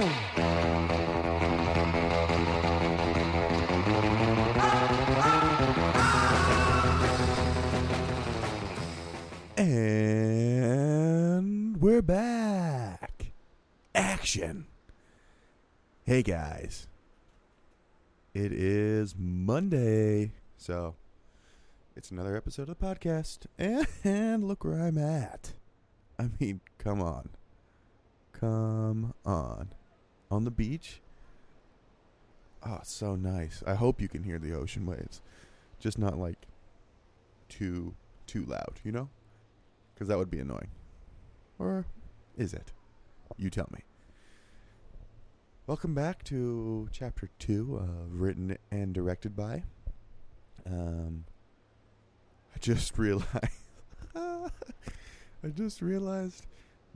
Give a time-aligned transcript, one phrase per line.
[0.00, 0.16] And
[11.78, 13.32] we're back.
[13.94, 14.68] Action.
[16.04, 16.86] Hey guys.
[18.32, 20.32] It is Monday.
[20.56, 20.94] So
[21.94, 23.44] it's another episode of the podcast.
[24.04, 25.52] And look where I'm at.
[26.18, 27.28] I mean, come on.
[28.32, 29.74] Come on.
[30.30, 31.00] On the beach.
[32.64, 33.62] Oh, so nice.
[33.66, 35.22] I hope you can hear the ocean waves.
[35.78, 36.46] Just not like
[37.48, 37.94] too
[38.26, 39.08] too loud, you know?
[39.94, 40.70] Because that would be annoying.
[41.58, 41.86] Or
[42.36, 42.72] is it?
[43.36, 43.80] You tell me.
[45.66, 49.64] Welcome back to chapter two of Written and Directed by.
[50.66, 51.24] Um,
[52.54, 53.28] I just realized.
[54.14, 56.46] I just realized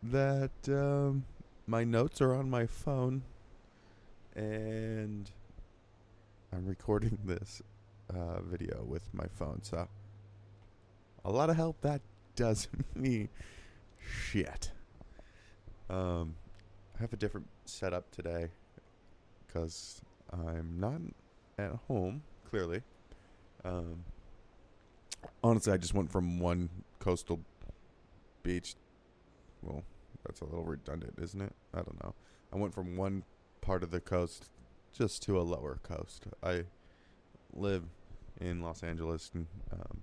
[0.02, 1.24] that um,
[1.66, 3.22] my notes are on my phone,
[4.34, 5.30] and
[6.52, 7.62] I'm recording this
[8.10, 9.60] uh, video with my phone.
[9.62, 9.88] So,
[11.24, 12.02] a lot of help that
[12.36, 13.28] does me
[13.98, 14.72] shit.
[15.88, 16.34] Um,
[16.96, 18.48] I have a different setup today
[19.46, 20.00] because
[20.32, 21.00] I'm not
[21.58, 22.22] at home.
[22.50, 22.82] Clearly,
[23.64, 24.04] um,
[25.42, 26.68] honestly, I just went from one
[27.00, 27.40] coastal
[28.42, 28.74] beach.
[29.62, 29.82] Well,
[30.24, 31.52] that's a little redundant, isn't it?
[31.72, 32.14] I don't know.
[32.52, 33.24] I went from one
[33.60, 34.50] part of the coast
[34.92, 36.26] just to a lower coast.
[36.42, 36.64] I
[37.52, 37.84] live
[38.40, 40.02] in Los Angeles, and, um,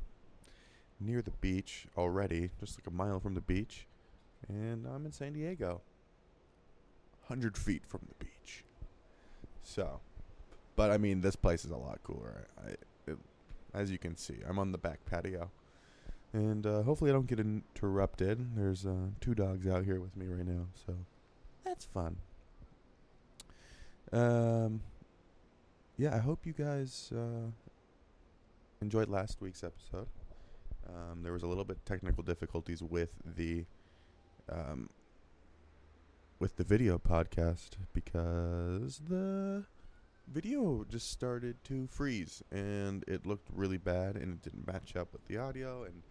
[1.00, 3.88] near the beach already, just like a mile from the beach,
[4.48, 5.82] and I'm in San Diego,
[7.28, 8.64] hundred feet from the beach.
[9.64, 10.00] So,
[10.76, 12.48] but I mean, this place is a lot cooler.
[12.66, 12.72] I,
[13.12, 13.18] it,
[13.74, 15.52] as you can see, I'm on the back patio,
[16.34, 18.56] and uh, hopefully I don't get interrupted.
[18.56, 20.94] There's uh, two dogs out here with me right now, so
[21.64, 22.18] that's fun.
[24.12, 24.82] Um,
[25.98, 27.52] yeah, I hope you guys uh,
[28.82, 30.08] enjoyed last week's episode.
[30.88, 33.66] Um, there was a little bit technical difficulties with the
[34.50, 34.90] um,
[36.40, 39.64] with the video podcast because the
[40.28, 45.14] video just started to freeze and it looked really bad and it didn't match up
[45.14, 46.02] with the audio and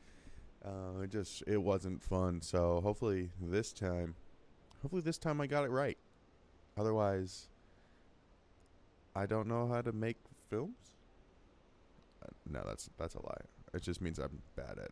[0.65, 2.41] uh, it just it wasn't fun.
[2.43, 4.15] So hopefully this time,
[4.83, 5.99] hopefully this time I got it right.
[6.77, 7.49] Otherwise,
[9.15, 10.17] I don't know how to make
[10.49, 10.77] films.
[12.23, 13.45] Uh, no, that's that's a lie.
[13.73, 14.91] It just means I'm bad at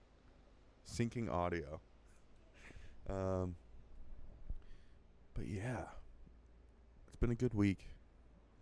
[0.90, 1.80] syncing audio.
[3.10, 3.56] Um,
[5.34, 5.84] but yeah,
[7.06, 7.86] it's been a good week.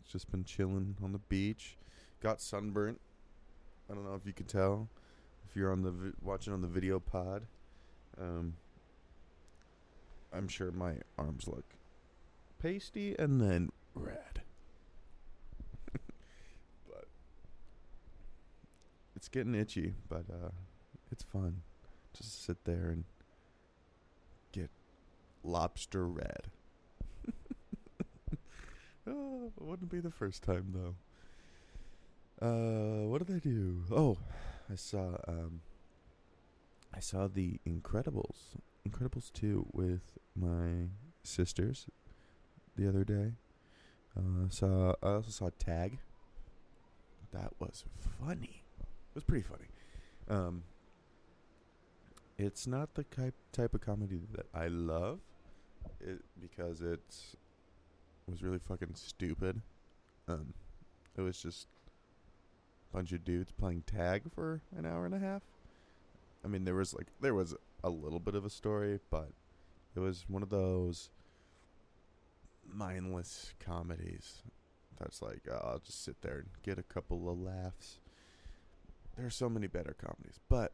[0.01, 1.77] It's just been chilling on the beach.
[2.21, 3.01] Got sunburnt.
[3.91, 4.89] I don't know if you can tell
[5.49, 7.47] if you're on the vi- watching on the video pod.
[8.21, 8.55] Um,
[10.33, 11.65] I'm sure my arms look
[12.59, 14.43] pasty and then red.
[16.89, 17.07] but
[19.15, 20.51] it's getting itchy, but uh,
[21.11, 21.63] it's fun.
[22.17, 23.05] Just sit there and
[24.53, 24.71] get
[25.45, 26.49] lobster red.
[29.07, 30.95] oh, wouldn't be the first time though.
[32.39, 33.83] Uh, what did I do?
[33.91, 34.19] Oh,
[34.71, 35.61] I saw um,
[36.95, 38.57] I saw the Incredibles,
[38.89, 40.89] Incredibles two with my
[41.23, 41.87] sisters
[42.77, 43.33] the other day.
[44.17, 45.99] Uh, saw I also saw Tag.
[47.33, 47.85] That was
[48.21, 48.63] funny.
[48.81, 49.67] It was pretty funny.
[50.29, 50.63] Um,
[52.39, 55.21] it's not the type type of comedy that I love,
[56.01, 57.01] it because it
[58.27, 59.61] was really fucking stupid.
[60.29, 60.55] Um,
[61.17, 61.69] it was just
[62.97, 65.43] bunch of dudes playing tag for an hour and a half.
[66.43, 69.29] I mean, there was like there was a little bit of a story, but
[69.95, 71.11] it was one of those
[72.73, 74.43] mindless comedies
[74.99, 77.99] that's like uh, I'll just sit there and get a couple of laughs.
[79.15, 80.73] There are so many better comedies, but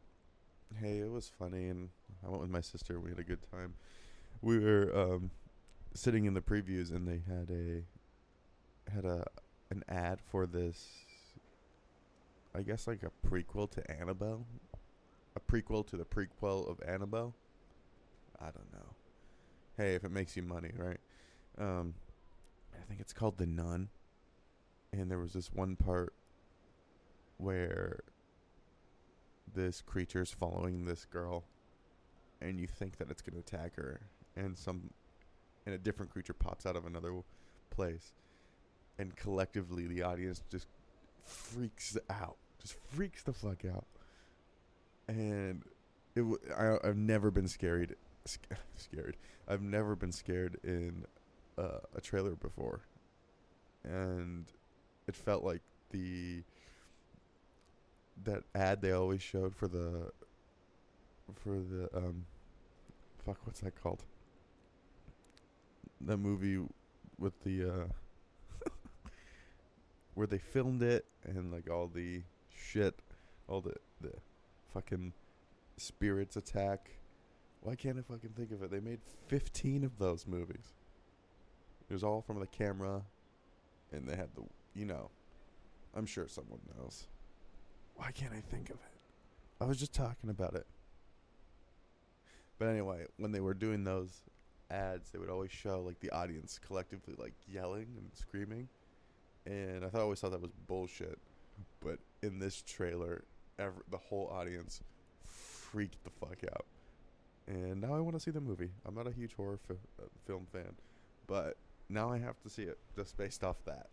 [0.79, 1.89] hey, it was funny, and
[2.25, 3.01] I went with my sister.
[3.01, 3.73] We had a good time.
[4.41, 5.31] We were um,
[5.93, 7.83] sitting in the previews, and they had a
[8.93, 9.25] had a
[9.71, 10.87] an ad for this.
[12.55, 14.45] I guess like a prequel to Annabelle,
[15.35, 17.33] a prequel to the prequel of Annabelle.
[18.39, 18.95] I don't know.
[19.77, 20.99] Hey, if it makes you money, right?
[21.57, 21.95] Um,
[22.73, 23.89] I think it's called The Nun.
[24.91, 26.13] And there was this one part
[27.37, 28.01] where
[29.55, 31.45] this creature's following this girl,
[32.41, 34.01] and you think that it's going to attack her,
[34.35, 34.91] and some,
[35.65, 37.13] and a different creature pops out of another
[37.69, 38.13] place,
[38.99, 40.67] and collectively the audience just
[41.23, 43.85] freaks out, just freaks the fuck out,
[45.07, 45.63] and
[46.15, 46.19] it.
[46.21, 47.95] W- I, I've never been scared,
[48.25, 49.17] sc- scared.
[49.47, 51.05] I've never been scared in
[51.57, 52.81] uh, a trailer before,
[53.83, 54.45] and
[55.07, 55.61] it felt like
[55.91, 56.43] the
[58.23, 60.11] that ad they always showed for the
[61.35, 62.25] for the um
[63.25, 64.03] fuck what's that called
[66.01, 66.59] that movie
[67.17, 67.87] with the uh
[70.13, 72.21] where they filmed it and like all the
[72.53, 72.99] shit.
[73.47, 74.13] All the the
[74.73, 75.13] fucking
[75.77, 76.91] spirits attack.
[77.61, 78.71] Why can't i fucking think of it?
[78.71, 80.73] They made 15 of those movies.
[81.89, 83.03] It was all from the camera
[83.91, 85.09] and they had the you know
[85.95, 87.07] i'm sure someone knows.
[87.95, 89.61] Why can't i think of it?
[89.61, 90.65] I was just talking about it.
[92.57, 94.23] But anyway, when they were doing those
[94.71, 98.67] ads, they would always show like the audience collectively like yelling and screaming,
[99.45, 101.19] and I thought I always thought that was bullshit.
[101.83, 103.23] But in this trailer,
[103.59, 104.81] ever the whole audience
[105.25, 106.65] freaked the fuck out,
[107.47, 108.69] and now I want to see the movie.
[108.85, 110.73] I'm not a huge horror uh, film fan,
[111.27, 111.57] but
[111.89, 113.87] now I have to see it just based off that.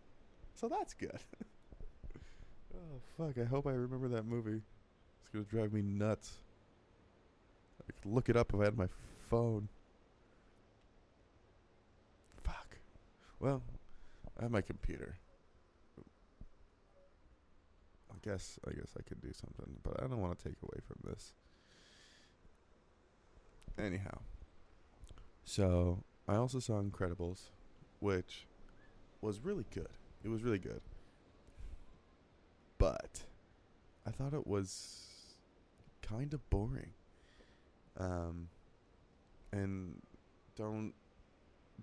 [0.55, 1.19] So that's good.
[2.75, 3.37] oh fuck!
[3.37, 4.61] I hope I remember that movie.
[5.21, 6.33] It's gonna drive me nuts.
[7.81, 8.87] I could look it up if I had my
[9.29, 9.67] phone.
[12.43, 12.77] Fuck.
[13.39, 13.61] Well,
[14.39, 15.17] I have my computer.
[18.23, 20.97] Guess I guess I could do something, but I don't want to take away from
[21.09, 21.33] this.
[23.79, 24.19] Anyhow.
[25.43, 27.49] So, I also saw Incredibles,
[27.99, 28.45] which
[29.21, 29.89] was really good.
[30.23, 30.81] It was really good.
[32.77, 33.21] But
[34.05, 35.07] I thought it was
[36.01, 36.91] kind of boring.
[37.99, 38.49] Um,
[39.51, 40.01] and
[40.55, 40.93] don't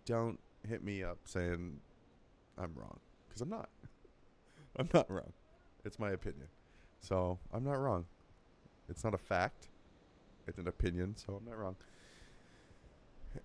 [0.04, 1.80] don't hit me up saying
[2.56, 2.98] I'm wrong
[3.28, 3.68] because I'm not.
[4.76, 5.32] I'm not wrong.
[5.84, 6.48] It's my opinion,
[7.00, 8.04] so I'm not wrong.
[8.88, 9.68] It's not a fact.
[10.46, 11.76] It's an opinion, so I'm not wrong.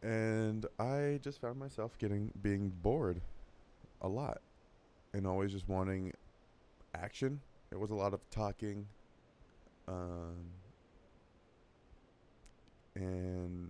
[0.02, 3.22] And I just found myself getting being bored
[4.02, 4.42] a lot
[5.14, 6.14] and always just wanting
[6.96, 7.42] action.
[7.72, 8.88] It was a lot of talking.
[9.88, 10.36] Um,
[12.96, 13.70] and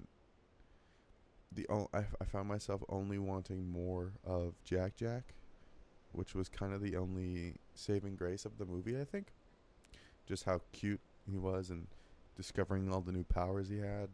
[1.55, 5.33] the o- I, I found myself only wanting more of Jack Jack,
[6.13, 9.27] which was kind of the only saving grace of the movie, I think.
[10.25, 11.87] Just how cute he was and
[12.35, 14.09] discovering all the new powers he had.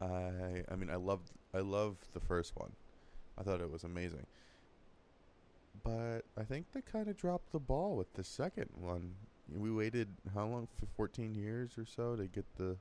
[0.00, 2.72] I I mean I loved I loved the first one.
[3.36, 4.26] I thought it was amazing.
[5.84, 9.14] But I think they kind of dropped the ball with the second one.
[9.54, 10.68] We waited how long?
[10.78, 12.76] For 14 years or so to get the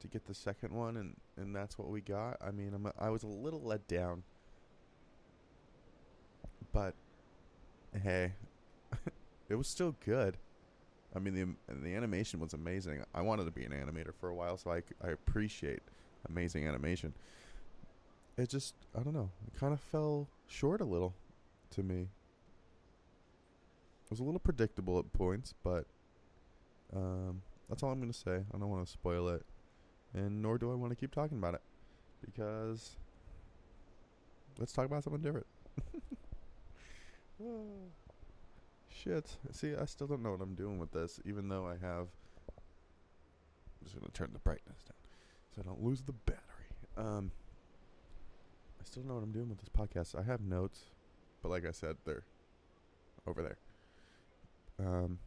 [0.00, 2.36] to get the second one, and and that's what we got.
[2.40, 4.22] I mean, I'm I was a little let down,
[6.72, 6.94] but
[8.02, 8.32] hey,
[9.48, 10.36] it was still good.
[11.14, 13.04] I mean, the the animation was amazing.
[13.14, 15.80] I wanted to be an animator for a while, so I, I appreciate
[16.28, 17.14] amazing animation.
[18.36, 19.30] It just I don't know.
[19.46, 21.14] It kind of fell short a little
[21.70, 22.02] to me.
[22.02, 22.08] It
[24.10, 25.86] was a little predictable at points, but
[26.94, 28.36] um, that's all I'm gonna say.
[28.54, 29.44] I don't want to spoil it
[30.14, 31.62] and nor do I want to keep talking about it
[32.24, 32.96] because
[34.58, 35.46] let's talk about something different.
[38.88, 39.36] shit.
[39.52, 42.08] See, I still don't know what I'm doing with this, even though I have.
[42.48, 45.02] I'm just gonna turn the brightness down
[45.54, 46.42] so I don't lose the battery.
[46.96, 47.30] Um,
[48.80, 50.18] I still don't know what I'm doing with this podcast.
[50.18, 50.80] I have notes,
[51.42, 52.24] but like I said, they're
[53.26, 53.58] over there.
[54.78, 55.18] Um,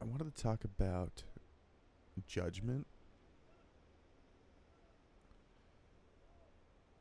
[0.00, 1.22] I wanted to talk about
[2.26, 2.86] judgment.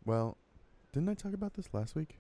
[0.06, 0.38] Well,
[0.92, 2.18] didn't I talk about this last week?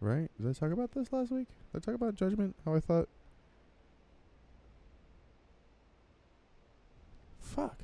[0.00, 0.30] Right?
[0.40, 1.48] Did I talk about this last week?
[1.72, 2.54] Did I talk about judgment?
[2.64, 3.08] How I thought.
[7.40, 7.82] Fuck.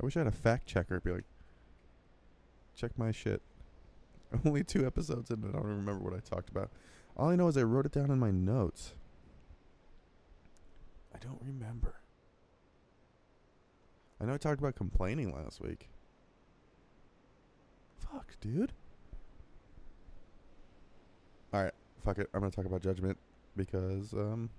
[0.00, 1.00] I wish I had a fact checker.
[1.00, 1.24] Be like,
[2.74, 3.42] check my shit.
[4.46, 6.70] Only two episodes in, and I don't remember what I talked about.
[7.16, 8.94] All I know is I wrote it down in my notes.
[11.14, 11.96] I don't remember.
[14.20, 15.88] I know I talked about complaining last week.
[17.98, 18.72] Fuck, dude.
[21.52, 22.28] Alright, fuck it.
[22.32, 23.18] I'm gonna talk about judgment
[23.56, 24.50] because um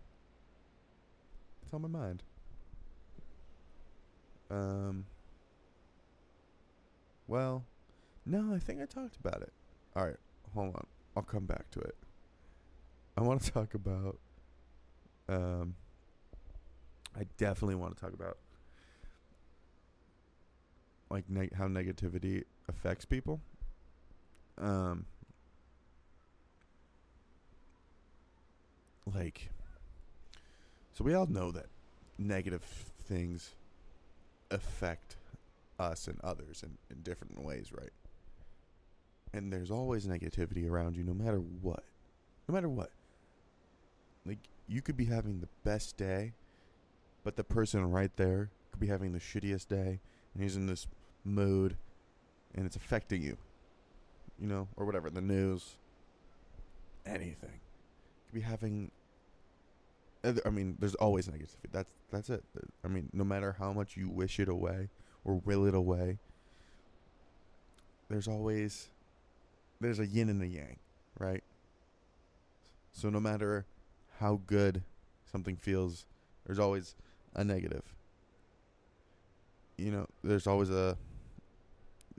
[1.64, 2.24] it's on my mind.
[4.52, 5.06] Um
[7.28, 7.64] well,
[8.26, 9.54] no, I think I talked about it.
[9.96, 10.18] Alright,
[10.54, 10.86] hold on.
[11.16, 11.96] I'll come back to it.
[13.18, 14.20] I want to talk about.
[15.30, 15.76] Um,
[17.18, 18.38] I definitely want to talk about
[21.10, 23.40] like neg- how negativity affects people.
[24.58, 25.06] Um,
[29.12, 29.50] like,
[30.94, 31.68] so we all know that
[32.18, 32.64] negative
[33.08, 33.52] things
[34.52, 35.16] affect
[35.80, 37.92] us and others in, in different ways, right?
[39.34, 41.84] And there's always negativity around you no matter what.
[42.48, 42.92] No matter what.
[44.26, 46.34] Like, you could be having the best day,
[47.24, 50.00] but the person right there could be having the shittiest day,
[50.34, 50.88] and he's in this
[51.26, 51.78] mood,
[52.56, 53.38] and it's affecting you.
[54.40, 55.76] You know, or whatever, the news,
[57.06, 57.60] anything.
[58.34, 58.92] Be having
[60.24, 61.70] I mean, there's always negativity.
[61.72, 62.44] That's that's it.
[62.84, 64.90] I mean, no matter how much you wish it away
[65.26, 66.20] or will it away,
[68.10, 68.88] there's always
[69.82, 70.78] there's a yin and a yang,
[71.20, 71.44] right?
[72.94, 73.66] So no matter
[74.20, 74.84] how good
[75.30, 76.06] something feels,
[76.46, 76.96] there's always
[77.36, 77.84] a negative.
[79.78, 80.98] You know, there's always a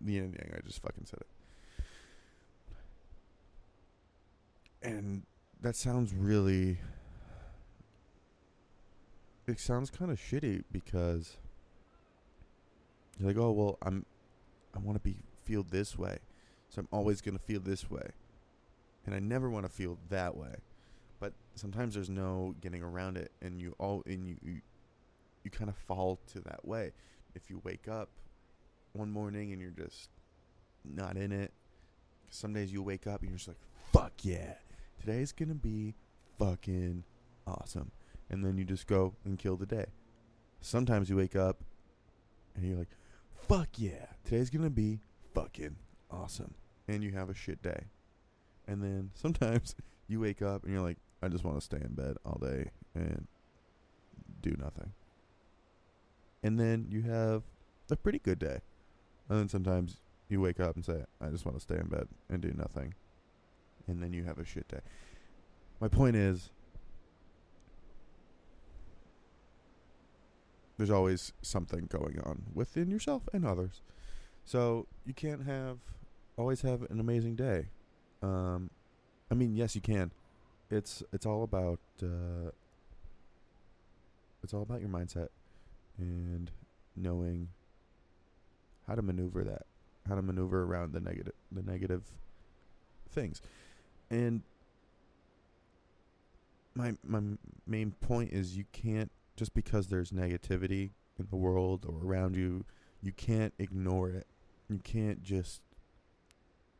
[0.04, 0.52] yin and yang.
[0.54, 1.26] I just fucking said it.
[4.83, 5.23] And
[5.64, 6.76] that sounds really
[9.47, 11.38] it sounds kind of shitty because
[13.18, 14.04] you're like, oh well, I'm,
[14.75, 16.18] I want to be feel this way,
[16.68, 18.11] so I'm always gonna feel this way,
[19.06, 20.54] and I never want to feel that way,
[21.18, 24.61] but sometimes there's no getting around it, and you all and you you,
[25.44, 26.92] you kind of fall to that way.
[27.35, 28.11] If you wake up
[28.92, 30.11] one morning and you're just
[30.85, 31.54] not in it,
[32.28, 33.56] some days you wake up and you're just like,
[33.92, 34.54] fuck yeah,
[35.00, 35.94] today's gonna be
[36.38, 37.04] fucking
[37.46, 37.90] awesome
[38.30, 39.86] and then you just go and kill the day.
[40.60, 41.62] Sometimes you wake up
[42.54, 42.96] and you're like,
[43.34, 45.00] fuck yeah, today's gonna be
[45.34, 45.76] fucking
[46.10, 46.54] awesome.
[46.88, 47.84] And you have a shit day.
[48.66, 49.74] And then sometimes
[50.08, 52.70] you wake up and you're like, I just want to stay in bed all day
[52.94, 53.26] and
[54.42, 54.92] do nothing.
[56.42, 57.42] And then you have
[57.90, 58.60] a pretty good day.
[59.28, 59.96] And then sometimes
[60.28, 62.94] you wake up and say, I just want to stay in bed and do nothing.
[63.86, 64.80] And then you have a shit day.
[65.80, 66.50] My point is,
[70.76, 73.82] there's always something going on within yourself and others.
[74.44, 75.78] So you can't have
[76.36, 77.68] always have an amazing day.
[78.22, 78.70] Um,
[79.30, 80.10] I mean, yes, you can.
[80.70, 82.50] It's it's all about uh,
[84.42, 85.28] it's all about your mindset
[85.98, 86.50] and
[86.96, 87.48] knowing
[88.86, 89.66] how to maneuver that,
[90.08, 92.02] how to maneuver around the negative the negative
[93.10, 93.40] things,
[94.11, 94.42] and
[96.75, 97.20] my my
[97.66, 102.64] main point is you can't just because there's negativity in the world or around you,
[103.02, 104.26] you can't ignore it.
[104.68, 105.61] You can't just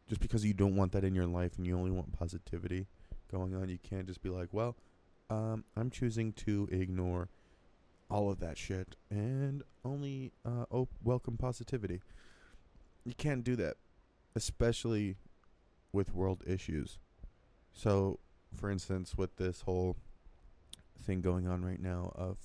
[0.09, 2.87] just because you don't want that in your life and you only want positivity
[3.31, 4.77] going on, you can't just be like, well,
[5.31, 7.29] um, I'm choosing to ignore
[8.11, 12.01] all of that shit and only uh, op- welcome positivity.
[13.05, 13.77] You can't do that,
[14.37, 15.17] especially
[15.93, 16.99] with world issues.
[17.75, 18.19] So,
[18.55, 19.97] for instance, with this whole
[21.03, 22.39] thing going on right now of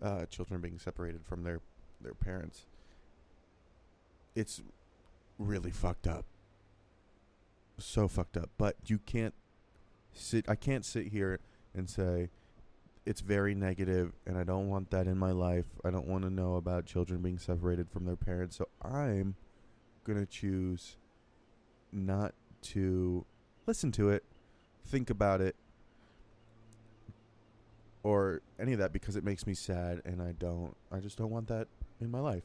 [0.00, 1.60] uh, children being separated from their
[2.00, 2.64] their parents.
[4.34, 4.62] It's
[5.38, 6.24] really fucked up.
[7.78, 8.50] So fucked up.
[8.56, 9.34] But you can't
[10.12, 10.48] sit.
[10.48, 11.40] I can't sit here
[11.74, 12.30] and say
[13.04, 15.66] it's very negative, and I don't want that in my life.
[15.84, 18.56] I don't want to know about children being separated from their parents.
[18.56, 19.34] So I'm
[20.04, 20.96] gonna choose
[21.92, 23.24] not to
[23.66, 24.24] listen to it,
[24.88, 25.54] think about it,
[28.02, 31.30] or any of that because it makes me sad and I don't I just don't
[31.30, 31.68] want that
[32.00, 32.44] in my life.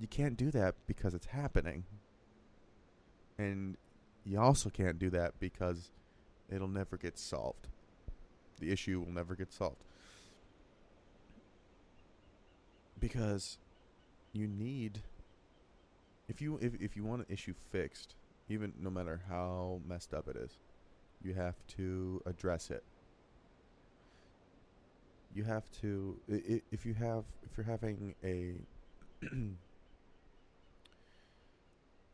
[0.00, 1.84] You can't do that because it's happening.
[3.38, 3.76] And
[4.24, 5.90] you also can't do that because
[6.50, 7.68] it'll never get solved.
[8.60, 9.82] The issue will never get solved.
[12.98, 13.58] Because
[14.32, 15.02] you need
[16.28, 18.14] if you if if you want an issue fixed,
[18.48, 20.58] even no matter how messed up it is,
[21.24, 22.84] you have to address it.
[25.34, 28.54] You have to if you have if you're having a
[29.22, 29.32] if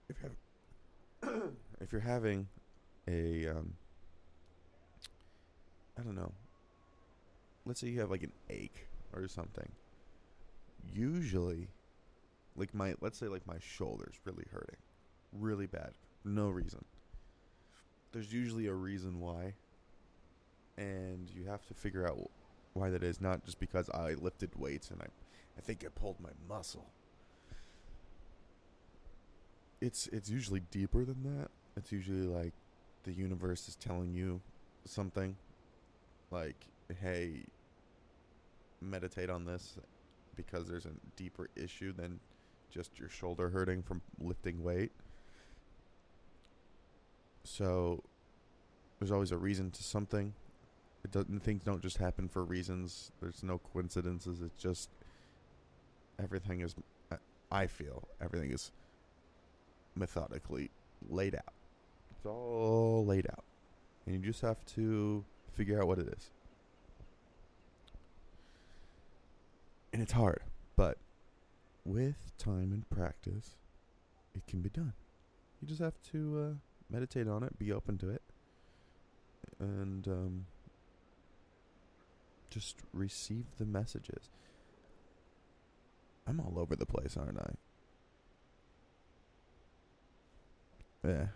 [0.09, 0.33] you have
[1.81, 2.49] if you're having
[3.09, 3.75] a um
[5.99, 6.33] I don't know.
[7.67, 9.69] Let's say you have like an ache or something.
[10.95, 11.69] Usually
[12.57, 14.77] like my let's say like my shoulder's really hurting
[15.33, 15.93] really bad
[16.25, 16.85] no reason
[18.13, 19.55] there's usually a reason why
[20.77, 22.31] and you have to figure out
[22.73, 25.07] why that is, not just because I lifted weights and I,
[25.59, 26.87] I think I pulled my muscle.
[29.81, 31.49] It's it's usually deeper than that.
[31.77, 32.53] It's usually like
[33.05, 34.41] the universe is telling you
[34.85, 35.37] something,
[36.31, 36.67] like,
[37.01, 37.45] hey,
[38.81, 39.77] meditate on this,
[40.37, 42.21] because there's a deeper issue than
[42.71, 44.93] just your shoulder hurting from lifting weight.
[47.45, 48.03] So
[48.99, 50.35] there's always a reason to something
[51.05, 53.11] it doesn't things don't just happen for reasons.
[53.21, 54.41] There's no coincidences.
[54.41, 54.91] It's just
[56.23, 56.75] everything is.
[57.11, 57.17] uh,
[57.51, 58.71] I feel everything is
[59.95, 60.71] methodically
[61.09, 61.55] laid out.
[62.11, 63.45] It's all laid out,
[64.05, 66.31] and you just have to figure out what it is.
[69.93, 70.43] And it's hard,
[70.77, 70.99] but
[71.85, 73.57] with time and practice,
[74.35, 74.93] it can be done.
[75.61, 76.55] You just have to uh,
[76.91, 78.23] meditate on it, be open to it,
[79.59, 80.47] and um,
[82.51, 84.31] just receive the messages.
[86.27, 87.51] I'm all over the place, aren't I?
[91.09, 91.27] Yeah.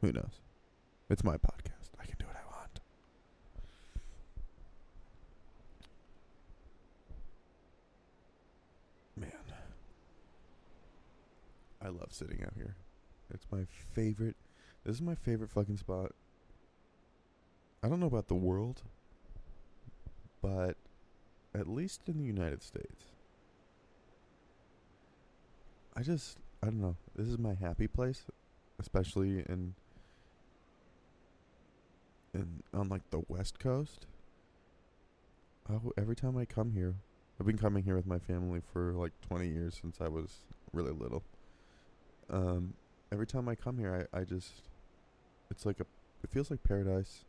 [0.00, 0.40] Who knows?
[1.08, 1.90] It's my podcast.
[2.00, 2.80] I can do what I want.
[9.16, 9.30] Man.
[11.80, 12.74] I love sitting out here.
[13.30, 13.64] It's my
[13.94, 14.36] favorite.
[14.84, 16.12] This is my favorite fucking spot.
[17.82, 18.82] I don't know about the world,
[20.40, 20.76] but
[21.54, 23.04] at least in the United States.
[25.96, 26.96] I just I don't know.
[27.16, 28.24] This is my happy place,
[28.78, 29.74] especially in
[32.34, 34.06] in on like the West Coast.
[35.70, 36.94] Oh, every time I come here,
[37.38, 40.92] I've been coming here with my family for like 20 years since I was really
[40.92, 41.22] little.
[42.30, 42.74] Um,
[43.12, 44.62] every time I come here, I, I just,
[45.50, 45.86] it's like a,
[46.24, 47.24] it feels like paradise,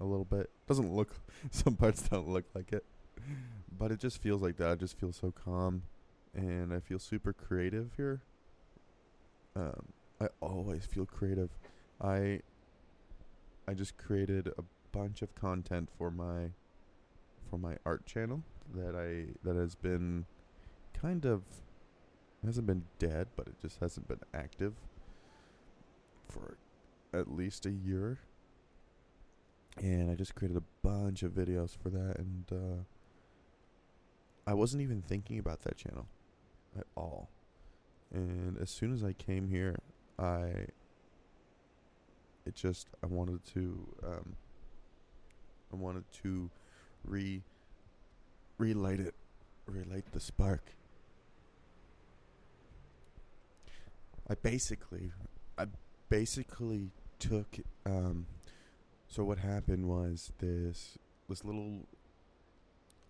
[0.00, 0.48] a little bit.
[0.66, 1.10] Doesn't look,
[1.50, 2.84] some parts don't look like it,
[3.78, 4.68] but it just feels like that.
[4.68, 5.82] I just feel so calm,
[6.34, 8.22] and I feel super creative here.
[9.54, 9.88] Um,
[10.20, 11.50] I always feel creative.
[12.00, 12.40] I,
[13.66, 16.50] I just created a bunch of content for my
[17.50, 18.42] for my art channel
[18.74, 20.26] that I that has been
[20.92, 21.42] kind of
[22.44, 24.74] hasn't been dead, but it just hasn't been active
[26.28, 26.56] for
[27.12, 28.18] at least a year.
[29.80, 32.82] And I just created a bunch of videos for that and uh
[34.46, 36.06] I wasn't even thinking about that channel
[36.76, 37.28] at all.
[38.12, 39.76] And as soon as I came here,
[40.18, 40.68] I
[42.46, 44.36] it just I wanted to um
[45.72, 46.50] I wanted to
[47.04, 47.42] re
[48.56, 49.14] relight it
[49.66, 50.72] relight the spark
[54.30, 55.12] i basically
[56.08, 58.26] basically took um
[59.08, 61.86] so what happened was this this little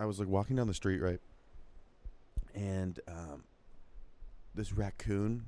[0.01, 1.21] i was like walking down the street right
[2.55, 3.45] and um
[4.55, 5.47] this raccoon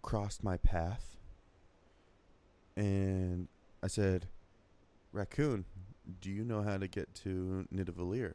[0.00, 1.16] crossed my path
[2.76, 3.48] and
[3.82, 4.26] i said
[5.12, 5.64] raccoon
[6.20, 8.34] do you know how to get to Nidavellir?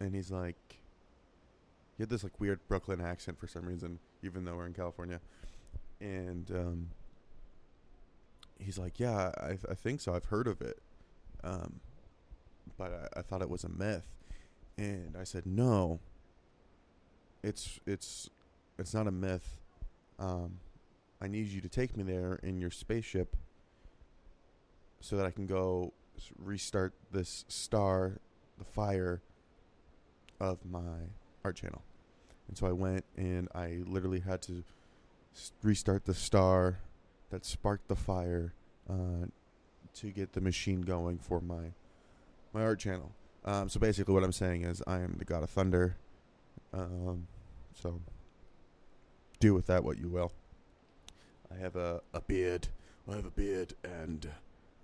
[0.00, 0.56] And he's like,
[1.96, 5.20] he had this like weird Brooklyn accent for some reason, even though we're in California.
[6.02, 6.88] And um,
[8.58, 10.14] he's like, yeah, I, I think so.
[10.14, 10.82] I've heard of it.
[11.44, 11.80] Um,
[12.76, 14.06] but I, I thought it was a myth.
[14.76, 16.00] And I said, no,
[17.44, 18.28] it's, it's,
[18.78, 19.60] it's not a myth.
[20.18, 20.58] Um,
[21.20, 23.36] I need you to take me there in your spaceship
[25.00, 25.92] so that I can go
[26.38, 28.18] restart this star,
[28.58, 29.20] the fire
[30.40, 30.80] of my
[31.44, 31.82] art channel.
[32.48, 34.64] And so I went and I literally had to
[35.62, 36.78] restart the star
[37.30, 38.54] that sparked the fire
[38.88, 39.26] uh,
[39.94, 41.72] to get the machine going for my
[42.52, 43.12] my art channel.
[43.44, 45.96] Um, so basically, what I'm saying is I am the god of thunder.
[46.72, 47.26] Um,
[47.74, 48.00] so
[49.40, 50.32] do with that what you will.
[51.50, 52.68] I have a, a beard.
[53.10, 54.28] I have a beard and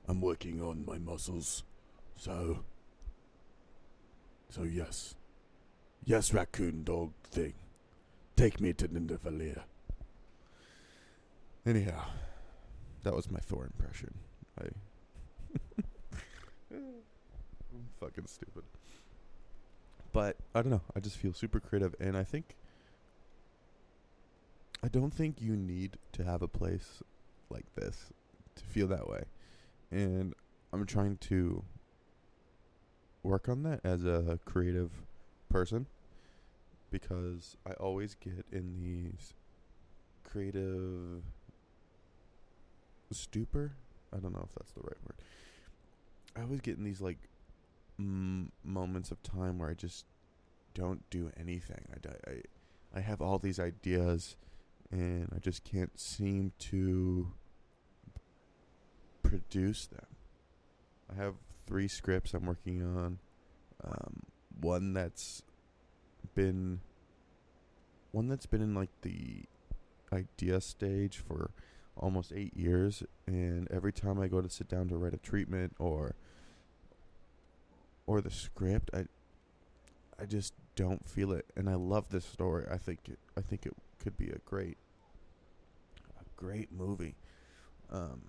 [0.09, 1.63] I'm working on my muscles.
[2.17, 2.65] So.
[4.51, 5.15] So, yes.
[6.05, 7.53] Yes, raccoon dog thing.
[8.37, 9.61] Take me to Nidavellir.
[11.67, 12.05] Anyhow,
[13.03, 14.15] that was my Thor impression.
[14.61, 14.65] I.
[16.73, 18.65] I'm fucking stupid.
[20.13, 20.83] But, I don't know.
[20.97, 22.57] I just feel super creative, and I think.
[24.83, 27.03] I don't think you need to have a place
[27.51, 28.13] like this
[28.55, 29.25] to feel that way
[29.91, 30.35] and
[30.73, 31.65] I'm trying to
[33.23, 34.91] work on that as a creative
[35.49, 35.87] person
[36.91, 39.35] because I always get in these
[40.25, 41.23] creative
[43.15, 43.73] stupor.
[44.15, 45.17] I don't know if that's the right word.
[46.37, 47.19] I always get in these like
[47.99, 50.07] moments of time where I just
[50.75, 51.85] don't do anything.
[51.93, 52.43] I, I
[52.95, 54.37] I have all these ideas
[54.91, 57.33] and I just can't seem to
[59.23, 60.07] produce them.
[61.11, 61.35] I have
[61.67, 63.19] three scripts I'm working on.
[63.85, 64.23] Um,
[64.61, 65.43] one that's
[66.35, 66.81] been
[68.13, 69.45] one that's been in like the
[70.13, 71.51] idea stage for
[71.99, 75.75] almost eight years, and every time I go to sit down to write a treatment
[75.79, 76.15] or
[78.07, 79.07] or the script, I
[80.21, 82.67] I just don't feel it, and I love this story.
[82.71, 84.79] I think it, I think it could be a great,
[86.19, 87.15] a great movie.
[87.91, 88.23] Um,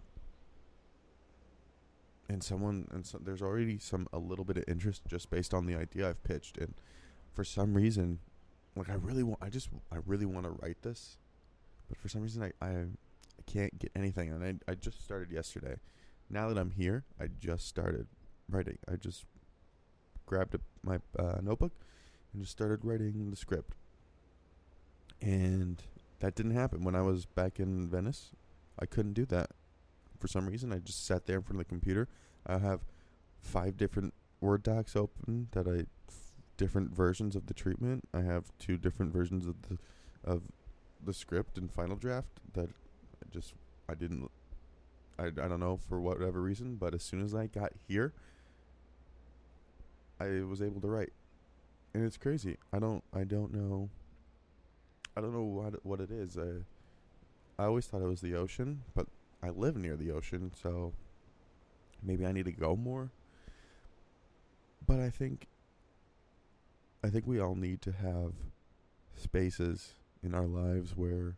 [2.30, 5.66] and someone and so there's already some a little bit of interest just based on
[5.66, 6.74] the idea I've pitched, and
[7.34, 8.20] for some reason,
[8.76, 11.18] like I really want, I just I really want to write this,
[11.88, 12.86] but for some reason I I, I
[13.52, 15.76] can't get anything, and I I just started yesterday.
[16.30, 18.08] Now that I'm here, I just started
[18.48, 18.78] writing.
[18.92, 19.26] I just
[20.26, 21.74] grabbed a, my uh, notebook
[22.32, 23.76] and just started writing the script.
[25.22, 25.82] And
[26.20, 28.32] that didn't happen when I was back in Venice.
[28.78, 29.50] I couldn't do that
[30.20, 30.72] for some reason.
[30.72, 32.08] I just sat there in front of the computer.
[32.46, 32.82] I have
[33.42, 35.86] five different Word docs open that I
[36.56, 38.08] different versions of the treatment.
[38.14, 39.78] I have two different versions of the
[40.24, 40.44] of
[41.04, 42.70] the script and final draft that
[43.32, 43.54] Just
[43.88, 44.30] I didn't
[45.20, 48.14] I, I don't know for whatever reason, but as soon as I got here,
[50.20, 51.12] I was able to write,
[51.94, 52.58] and it's crazy.
[52.72, 53.90] I don't I don't know.
[55.18, 56.38] I don't know what what it is.
[56.38, 59.08] I I always thought it was the ocean, but
[59.44, 60.94] I live near the ocean, so
[62.02, 63.12] maybe I need to go more.
[64.88, 65.48] But I think
[67.04, 68.34] I think we all need to have
[69.16, 71.36] spaces in our lives where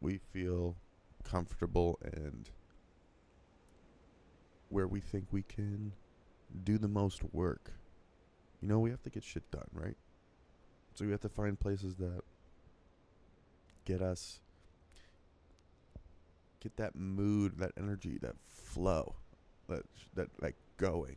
[0.00, 0.76] we feel
[1.24, 2.50] comfortable and
[4.68, 5.92] where we think we can
[6.64, 7.72] do the most work.
[8.60, 9.96] You know, we have to get shit done, right?
[10.94, 12.22] So we have to find places that
[13.84, 14.40] get us
[16.62, 19.16] get that mood, that energy, that flow,
[19.68, 19.82] that
[20.14, 21.16] that like going.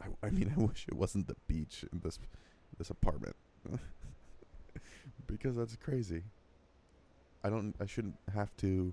[0.00, 2.18] I, I mean, I wish it wasn't the beach in this
[2.76, 3.36] this apartment
[5.26, 6.22] because that's crazy.
[7.42, 7.74] I don't.
[7.80, 8.92] I shouldn't have to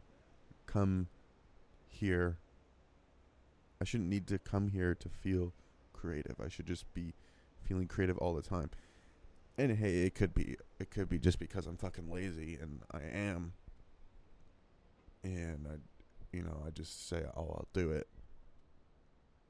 [0.66, 1.08] come
[1.88, 2.38] here.
[3.82, 5.54] I shouldn't need to come here to feel
[5.94, 6.36] creative.
[6.44, 7.14] I should just be
[7.64, 8.70] feeling creative all the time.
[9.58, 13.02] And hey, it could be it could be just because I'm fucking lazy and I
[13.14, 13.54] am.
[15.24, 15.76] And I
[16.36, 18.08] you know, I just say, "Oh, I'll do it."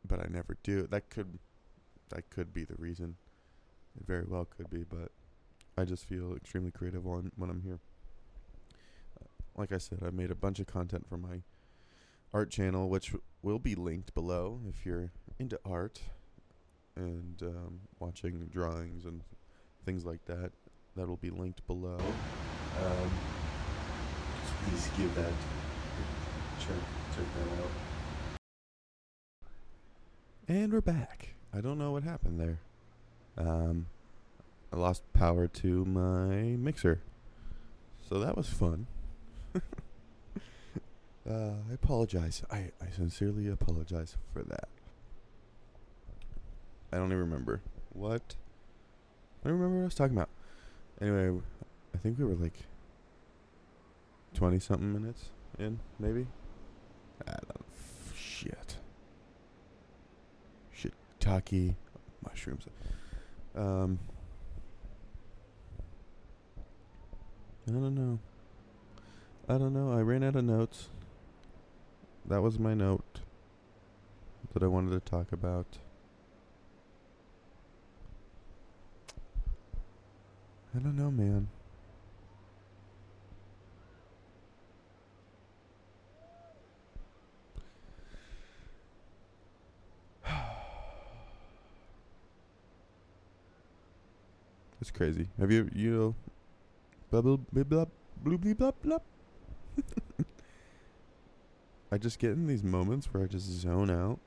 [0.08, 0.88] But I never do.
[0.88, 1.40] That could
[2.10, 3.16] that could be the reason.
[4.00, 5.12] It very well could be, but
[5.78, 7.80] I just feel extremely creative when when I'm here.
[9.58, 11.42] Like I said, I've made a bunch of content for my
[12.34, 16.02] art channel, which will be linked below if you're into art
[16.96, 19.22] and um, watching drawings and
[19.86, 20.52] things like that.
[20.96, 21.98] That'll be linked below.
[22.84, 23.12] Um,
[24.64, 25.32] please give that
[26.60, 26.76] check
[27.16, 27.70] check that out.
[30.48, 31.36] And we're back.
[31.54, 32.60] I don't know what happened there.
[33.38, 33.88] Um,
[34.72, 37.02] I lost power to my mixer,
[38.10, 38.88] so that was fun.
[41.30, 42.44] uh, I apologize.
[42.52, 44.70] I, I sincerely apologize for that.
[46.92, 47.62] I don't even remember
[47.94, 48.36] what.
[49.44, 50.30] I don't remember what I was talking about.
[51.02, 51.42] Anyway,
[51.94, 52.58] I think we were like
[54.34, 56.28] twenty something minutes in, maybe.
[57.28, 57.66] I don't
[58.36, 58.78] shit.
[60.76, 61.76] Shiitake
[62.24, 62.66] mushrooms.
[63.56, 64.00] Um,
[67.68, 68.20] I don't know.
[69.48, 69.92] I don't know.
[69.96, 70.90] I ran out of notes.
[72.26, 73.20] That was my note
[74.54, 75.68] that I wanted to talk about.
[80.76, 81.48] I don't know, man.
[94.82, 95.28] It's crazy.
[95.40, 96.16] Have you you know
[97.12, 97.86] blah blah blah blah
[98.24, 99.15] blah blah blah.
[101.92, 104.20] I just get in these moments where I just zone out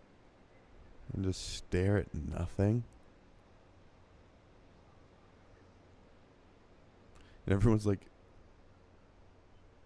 [1.12, 2.84] and just stare at nothing.
[7.46, 8.06] And everyone's like,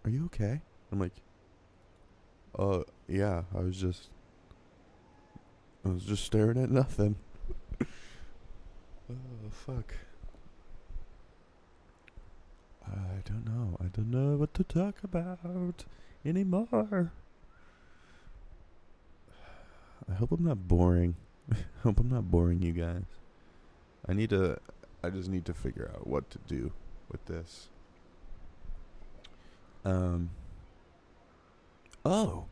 [0.03, 1.21] "Are you okay?" I'm like,
[2.57, 3.43] "Uh, yeah.
[3.55, 4.09] I was just,
[5.85, 7.15] I was just staring at nothing."
[9.09, 9.15] oh
[9.49, 9.93] fuck.
[12.87, 13.77] I don't know.
[13.79, 15.85] I don't know what to talk about
[16.25, 17.11] anymore.
[20.09, 21.15] I hope I'm not boring.
[21.51, 23.03] I hope I'm not boring you guys.
[24.07, 24.57] I need to
[25.03, 26.71] I just need to figure out what to do
[27.11, 27.69] with this.
[29.85, 30.31] Um
[32.05, 32.45] Oh.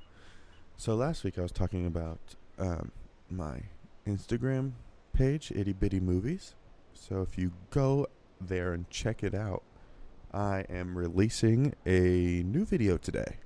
[0.78, 2.20] So last week I was talking about
[2.58, 2.92] um
[3.30, 3.64] my
[4.08, 4.72] Instagram
[5.14, 6.56] page, Itty Bitty Movies.
[6.94, 8.08] So if you go
[8.40, 9.64] there and check it out,
[10.34, 13.38] I am releasing a new video today.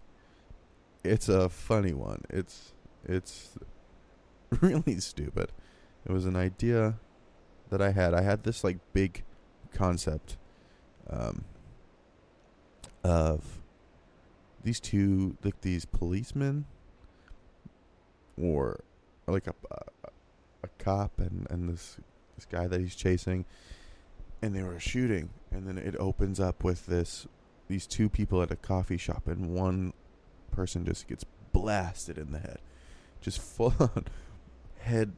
[1.03, 2.21] It's a funny one.
[2.29, 2.73] It's
[3.07, 3.57] it's
[4.61, 5.51] really stupid.
[6.05, 6.95] It was an idea
[7.69, 8.13] that I had.
[8.13, 9.23] I had this like big
[9.73, 10.37] concept
[11.09, 11.45] um,
[13.03, 13.59] of
[14.63, 16.65] these two, like these policemen,
[18.39, 18.83] or
[19.27, 19.53] like a,
[20.63, 21.97] a cop and and this
[22.35, 23.45] this guy that he's chasing,
[24.43, 27.27] and they were shooting, and then it opens up with this
[27.67, 29.93] these two people at a coffee shop, and one
[30.51, 32.59] person just gets blasted in the head,
[33.21, 34.05] just full on
[34.79, 35.13] head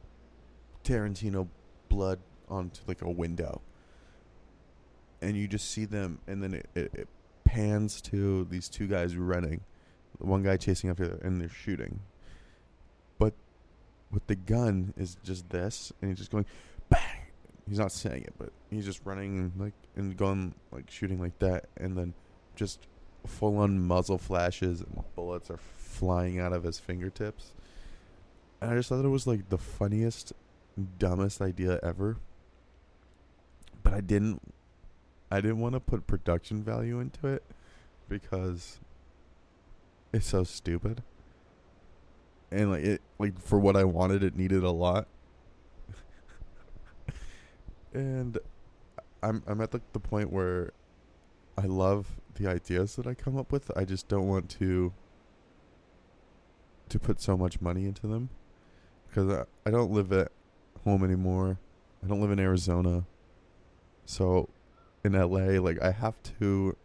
[0.84, 1.48] Tarantino
[1.88, 3.60] blood onto like a window,
[5.20, 7.08] and you just see them, and then it, it, it
[7.44, 9.60] pans to these two guys running,
[10.18, 12.00] one guy chasing after, the other, and they're shooting,
[13.18, 13.34] but
[14.10, 16.46] with the gun is just this, and he's just going.
[17.68, 21.66] He's not saying it, but he's just running like and going like shooting like that,
[21.76, 22.14] and then
[22.56, 22.86] just
[23.26, 27.52] full on muzzle flashes and bullets are flying out of his fingertips.
[28.60, 30.32] And I just thought it was like the funniest,
[30.98, 32.16] dumbest idea ever.
[33.82, 34.40] But I didn't
[35.30, 37.42] I didn't want to put production value into it
[38.08, 38.80] because
[40.12, 41.02] it's so stupid.
[42.50, 45.06] And like it like for what I wanted it needed a lot.
[47.94, 48.38] And
[49.22, 50.72] I'm I'm at the, the point where
[51.56, 53.70] I love the ideas that I come up with.
[53.76, 54.92] I just don't want to
[56.88, 58.30] to put so much money into them
[59.08, 60.30] because I, I don't live at
[60.84, 61.58] home anymore.
[62.02, 63.04] I don't live in Arizona.
[64.06, 64.48] So
[65.04, 66.76] in LA, like I have to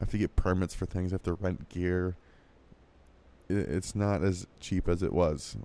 [0.00, 2.16] I have to get permits for things, I have to rent gear.
[3.48, 5.56] It, it's not as cheap as it was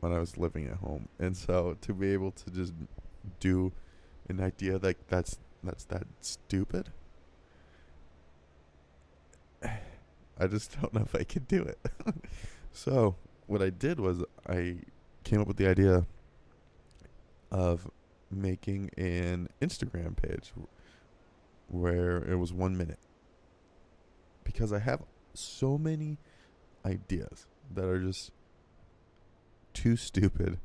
[0.00, 1.08] when I was living at home.
[1.18, 2.72] And so to be able to just
[3.38, 3.72] do
[4.28, 6.90] an idea like that's that's that stupid
[10.38, 11.78] I just don't know if I could do it.
[12.72, 14.76] so what I did was I
[15.24, 16.06] came up with the idea
[17.50, 17.90] of
[18.30, 20.52] making an Instagram page
[21.68, 22.98] where it was one minute
[24.44, 25.02] because I have
[25.34, 26.18] so many
[26.84, 28.32] ideas that are just
[29.72, 30.58] too stupid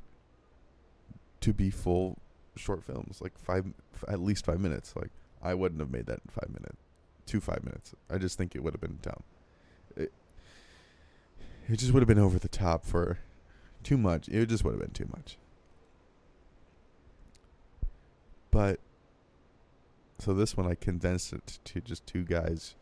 [1.41, 2.17] to be full
[2.55, 3.65] short films like five
[4.07, 5.09] at least five minutes like
[5.41, 6.77] i wouldn't have made that in five minutes
[7.25, 9.23] two five minutes i just think it would have been dumb
[9.95, 10.11] it,
[11.67, 13.19] it just would have been over the top for
[13.85, 14.27] too much.
[14.27, 15.37] It just would have been too much.
[18.51, 18.79] But
[20.19, 22.75] so this one I condensed it to just two guys.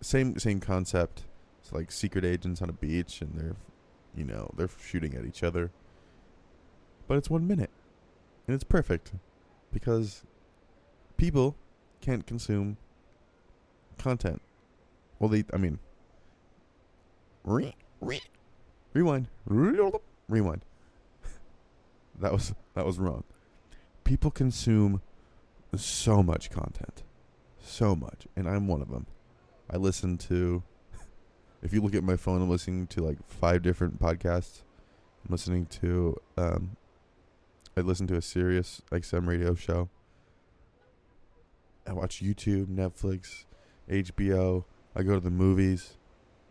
[0.00, 1.24] Same same concept.
[1.60, 3.56] It's like secret agents on a beach and they're
[4.16, 5.70] you know, they're shooting at each other.
[7.06, 7.70] But it's 1 minute.
[8.48, 9.12] And it's perfect
[9.70, 10.24] because
[11.18, 11.54] people
[12.00, 12.78] can't consume
[13.98, 14.40] content.
[15.18, 15.78] Well, they I mean,
[17.44, 18.22] Re- re-
[18.94, 19.28] rewind.
[20.28, 20.62] Rewind.
[22.20, 23.24] that was that was wrong.
[24.04, 25.02] People consume
[25.76, 27.02] so much content.
[27.60, 28.26] So much.
[28.34, 29.06] And I'm one of them.
[29.70, 30.62] I listen to
[31.62, 34.62] if you look at my phone, I'm listening to like five different podcasts.
[35.26, 36.76] I'm listening to um
[37.78, 39.88] I listen to a Sirius XM radio show.
[41.86, 43.44] I watch YouTube, Netflix,
[43.88, 44.64] HBO.
[44.96, 45.96] I go to the movies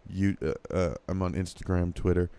[0.09, 2.29] you uh, uh, I'm on Instagram, Twitter.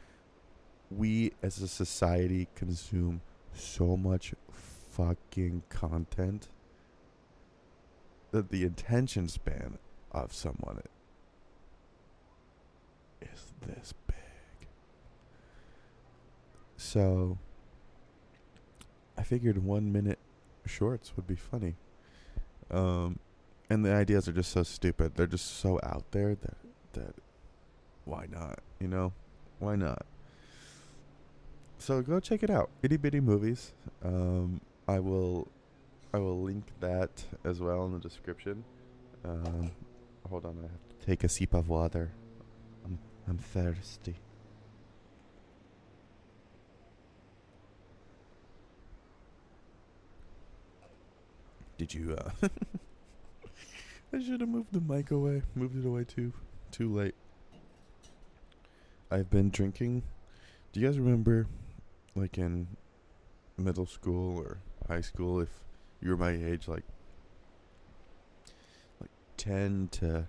[0.91, 3.21] We as a society consume
[3.53, 6.49] so much fucking content
[8.31, 9.77] that the attention span
[10.13, 10.81] of someone
[13.21, 14.69] is this big.
[16.79, 17.37] So
[19.19, 20.19] I figured one minute
[20.65, 21.75] shorts would be funny.
[22.71, 23.19] Um,
[23.69, 25.17] and the ideas are just so stupid.
[25.17, 26.57] They're just so out there that
[26.93, 27.15] that
[28.05, 28.61] why not?
[28.81, 29.13] You know,
[29.59, 30.07] why not?
[31.79, 33.73] So go check it out, itty bitty movies.
[34.05, 35.49] Um, I will,
[36.13, 37.11] I will link that
[37.45, 38.65] as well in the description.
[39.25, 39.71] Um,
[40.29, 42.11] hold on, I have to take a sip of water.
[42.85, 44.17] I'm, I'm thirsty.
[51.79, 52.17] Did you?
[52.19, 52.31] uh
[54.13, 55.43] I should have moved the mic away.
[55.55, 56.33] Moved it away too,
[56.73, 57.15] too late.
[59.11, 60.03] I've been drinking.
[60.73, 61.47] Do you guys remember,
[62.15, 62.67] like in
[63.57, 65.51] middle school or high school, if
[66.01, 66.85] you were my age, like
[69.01, 70.27] like ten to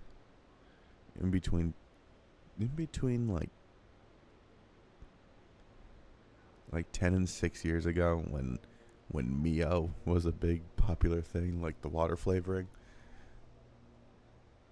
[1.19, 1.73] in between,
[2.59, 3.49] in between like
[6.71, 8.59] like ten and six years ago when
[9.09, 12.67] when Mio was a big popular thing, like the water flavoring.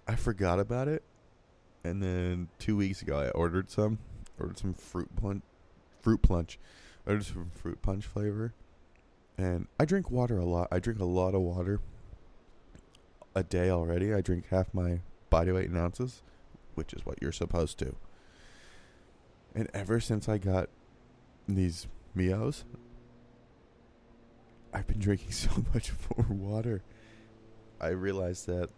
[0.06, 1.02] I forgot about it
[1.84, 3.98] and then two weeks ago, I ordered some,
[4.38, 5.42] ordered some fruit punch,
[6.00, 6.58] fruit punch,
[7.06, 8.52] I just fruit punch flavor.
[9.36, 10.68] And I drink water a lot.
[10.72, 11.80] I drink a lot of water
[13.34, 14.12] a day already.
[14.12, 16.22] I drink half my body weight in ounces,
[16.74, 17.94] which is what you're supposed to.
[19.54, 20.68] And ever since I got
[21.48, 22.64] these Mios,
[24.72, 26.82] I've been drinking so much more water.
[27.80, 28.70] I realized that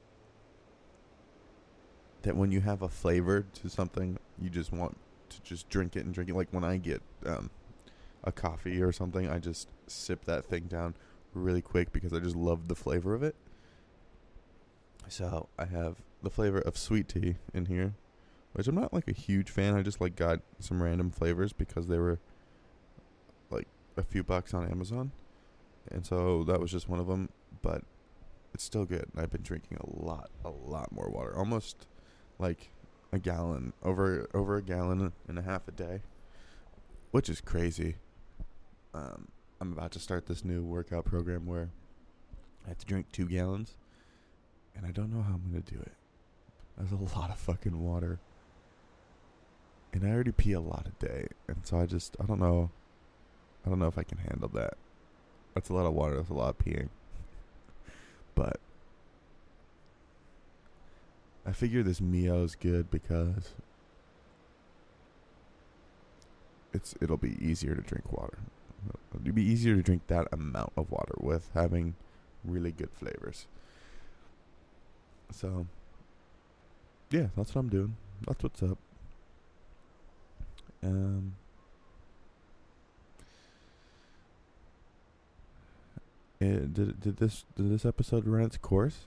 [2.22, 4.98] that when you have a flavor to something, you just want
[5.31, 6.37] to just drink it and drink it.
[6.37, 7.48] Like when I get um,
[8.24, 10.94] a coffee or something, I just sip that thing down
[11.33, 13.35] really quick because I just love the flavor of it.
[15.09, 17.94] So I have the flavor of sweet tea in here,
[18.53, 19.74] which I'm not like a huge fan.
[19.74, 22.20] I just like got some random flavors because they were
[23.50, 25.11] like a few bucks on Amazon,
[25.88, 27.28] and so that was just one of them.
[27.62, 27.82] But
[28.54, 29.06] it's still good.
[29.16, 31.86] I've been drinking a lot, a lot more water, almost
[32.38, 32.70] like
[33.12, 36.02] a gallon, over over a gallon and a half a day,
[37.10, 37.96] which is crazy.
[38.94, 39.28] Um,
[39.60, 41.70] I'm about to start this new workout program where
[42.64, 43.76] I have to drink two gallons,
[44.74, 45.92] and I don't know how I'm gonna do it.
[46.78, 48.20] That's a lot of fucking water,
[49.92, 52.70] and I already pee a lot a day, and so I just I don't know,
[53.64, 54.74] I don't know if I can handle that.
[55.54, 56.16] That's a lot of water.
[56.16, 56.88] That's a lot of peeing,
[58.34, 58.60] but
[61.46, 63.50] I figure this Mio is good because
[66.72, 68.38] it's it'll be easier to drink water.
[69.14, 71.94] It'll be easier to drink that amount of water with having
[72.44, 73.46] really good flavors.
[75.32, 75.66] So,
[77.10, 77.96] yeah, that's what I'm doing.
[78.26, 78.78] That's what's up.
[80.82, 81.34] Um,
[86.40, 89.07] it, did did this did this episode run its course?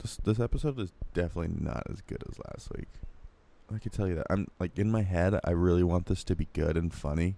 [0.00, 2.88] This this episode is definitely not as good as last week.
[3.74, 4.26] I can tell you that.
[4.30, 7.36] I'm like in my head, I really want this to be good and funny,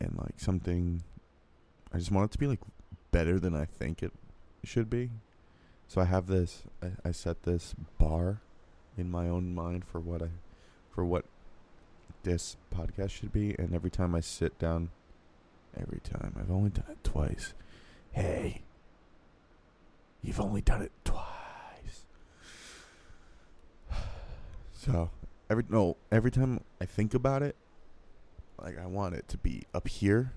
[0.00, 1.04] and like something.
[1.92, 2.60] I just want it to be like
[3.12, 4.12] better than I think it
[4.64, 5.10] should be.
[5.86, 6.62] So I have this.
[6.82, 8.40] I, I set this bar
[8.98, 10.28] in my own mind for what I,
[10.90, 11.24] for what
[12.24, 14.90] this podcast should be, and every time I sit down,
[15.78, 17.54] every time I've only done it twice.
[18.12, 18.62] Hey,
[20.22, 22.06] You've only done it twice.
[24.72, 25.10] So
[25.48, 27.54] every no every time I think about it,
[28.60, 30.32] like I want it to be up here,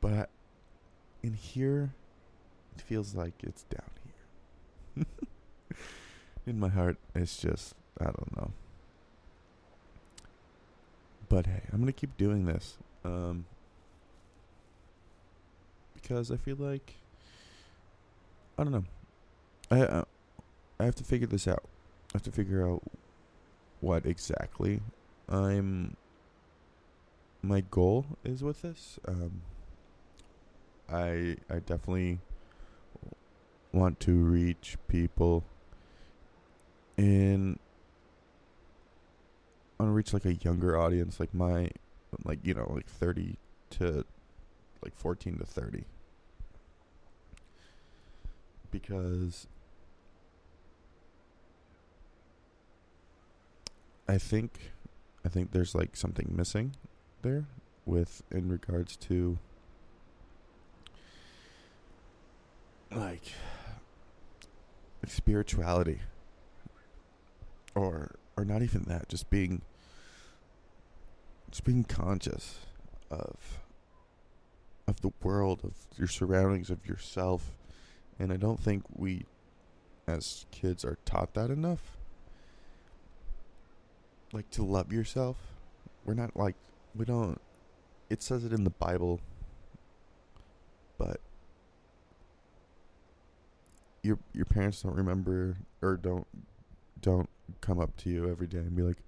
[0.00, 0.30] but
[1.24, 1.92] in here,
[2.76, 3.90] it feels like it's down
[4.94, 5.06] here.
[6.46, 8.50] in my heart, it's just I don't know.
[11.28, 13.44] But hey, I'm gonna keep doing this, um,
[16.04, 16.94] because I feel like
[18.58, 18.84] I don't know.
[19.70, 20.04] I uh,
[20.78, 21.64] I have to figure this out.
[22.12, 22.82] I have to figure out
[23.80, 24.80] what exactly
[25.28, 25.96] I'm
[27.42, 28.98] my goal is with this.
[29.08, 29.42] Um,
[30.90, 32.18] I I definitely
[33.72, 35.44] want to reach people
[36.96, 37.58] in
[39.78, 41.70] I want to reach like a younger audience like my
[42.24, 43.36] like you know like 30
[43.70, 44.04] to
[44.80, 45.84] like 14 to 30
[48.86, 49.46] because
[54.08, 54.72] I think
[55.24, 56.74] I think there's like something missing
[57.22, 57.44] there
[57.86, 59.38] with in regards to
[62.94, 63.32] like
[65.06, 66.00] spirituality
[67.74, 69.62] or or not even that just being
[71.50, 72.58] just being conscious
[73.10, 73.60] of
[74.86, 77.54] of the world of your surroundings of yourself
[78.18, 79.24] and I don't think we,
[80.06, 81.96] as kids, are taught that enough.
[84.32, 85.36] Like to love yourself.
[86.04, 86.56] We're not like,
[86.94, 87.40] we don't,
[88.10, 89.20] it says it in the Bible,
[90.98, 91.20] but
[94.04, 96.26] your your parents don't remember or don't
[97.00, 97.28] don't
[97.60, 98.98] come up to you every day and be like,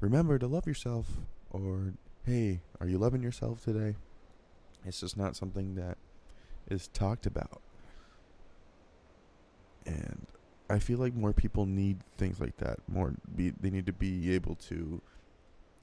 [0.00, 1.06] "Remember to love yourself,"
[1.50, 1.92] or
[2.24, 3.96] "Hey, are you loving yourself today?"
[4.84, 5.98] It's just not something that
[6.68, 7.60] is talked about.
[9.86, 10.26] And
[10.70, 12.78] I feel like more people need things like that.
[12.88, 15.00] More be they need to be able to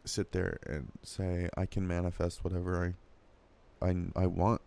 [0.06, 2.95] sit there and say I can manifest whatever
[3.82, 4.62] I I I want.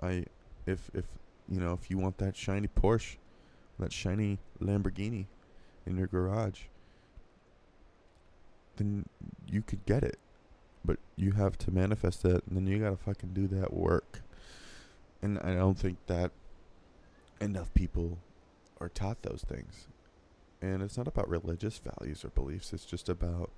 [0.00, 0.26] I
[0.66, 1.04] if if
[1.48, 3.16] you know, if you want that shiny Porsche,
[3.78, 5.26] that shiny Lamborghini
[5.86, 6.62] in your garage,
[8.76, 9.06] then
[9.46, 10.18] you could get it.
[10.84, 14.22] But you have to manifest it and then you got to fucking do that work.
[15.22, 16.30] And I don't think that
[17.40, 18.18] enough people
[18.80, 19.88] are taught those things.
[20.62, 23.50] And it's not about religious values or beliefs, it's just about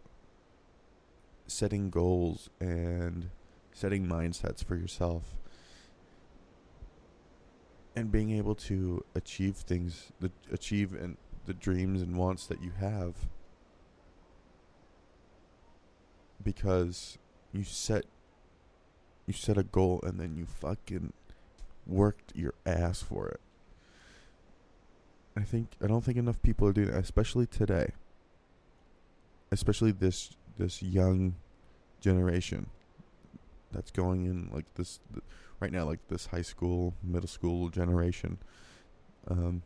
[1.46, 3.30] setting goals and
[3.72, 5.34] setting mindsets for yourself
[7.96, 11.16] and being able to achieve things the achieve and
[11.46, 13.14] the dreams and wants that you have
[16.42, 17.18] because
[17.52, 18.04] you set
[19.26, 21.12] you set a goal and then you fucking
[21.86, 23.40] worked your ass for it.
[25.38, 27.92] I think I don't think enough people are doing that, especially today.
[29.52, 31.36] Especially this this young
[32.00, 32.66] generation
[33.70, 35.22] that's going in like this th-
[35.60, 38.38] right now, like this high school, middle school generation.
[39.28, 39.62] Um,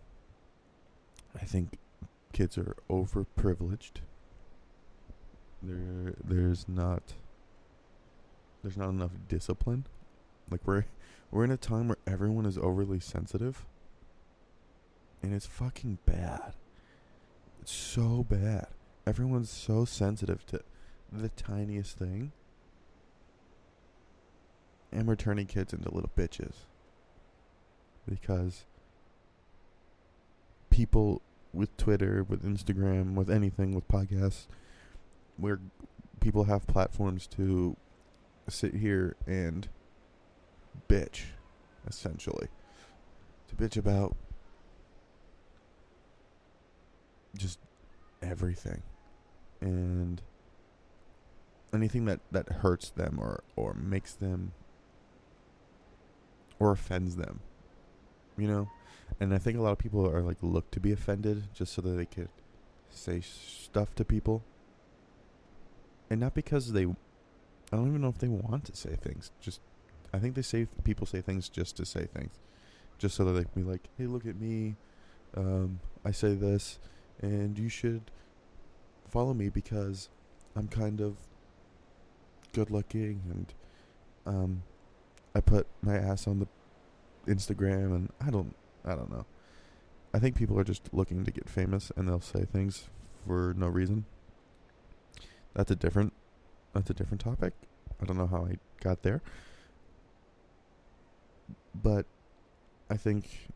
[1.41, 1.79] I think
[2.35, 4.03] kids are overprivileged.
[5.63, 7.15] There, there's not.
[8.63, 9.87] There's not enough discipline.
[10.51, 10.85] Like we're,
[11.31, 13.65] we're in a time where everyone is overly sensitive.
[15.23, 16.55] And it's fucking bad.
[17.61, 18.67] It's so bad.
[19.07, 20.61] Everyone's so sensitive to
[21.13, 22.33] the tiniest thing.
[24.91, 26.55] And we're turning kids into little bitches.
[28.09, 28.65] Because
[30.71, 34.47] people with Twitter, with Instagram, with anything, with podcasts,
[35.37, 35.61] where
[36.21, 37.77] people have platforms to
[38.49, 39.69] sit here and
[40.89, 41.25] bitch,
[41.87, 42.49] essentially.
[43.49, 44.17] To bitch about
[47.37, 47.59] just
[48.23, 48.83] everything.
[49.61, 50.21] And
[51.73, 54.53] anything that, that hurts them or, or makes them
[56.59, 57.41] or offends them.
[58.37, 58.69] You know?
[59.21, 61.83] And I think a lot of people are like look to be offended just so
[61.83, 62.29] that they could
[62.91, 64.43] say stuff to people.
[66.11, 69.31] And not because they I don't even know if they want to say things.
[69.41, 69.61] Just
[70.13, 72.39] I think they say people say things just to say things.
[72.99, 74.77] Just so that they can be like, "Hey, look at me.
[75.35, 76.79] Um, I say this
[77.23, 78.11] and you should
[79.09, 80.09] follow me because
[80.57, 81.17] I'm kind of
[82.53, 83.55] good looking and
[84.27, 84.63] um
[85.35, 86.49] I put my ass on the
[87.27, 88.55] Instagram and I don't
[88.85, 89.25] I don't know.
[90.13, 92.89] I think people are just looking to get famous and they'll say things
[93.27, 94.05] for no reason.
[95.55, 96.13] That's a different
[96.75, 97.55] that's a different topic.
[98.01, 99.23] I don't know how I got there.
[101.75, 102.05] But
[102.91, 103.49] I think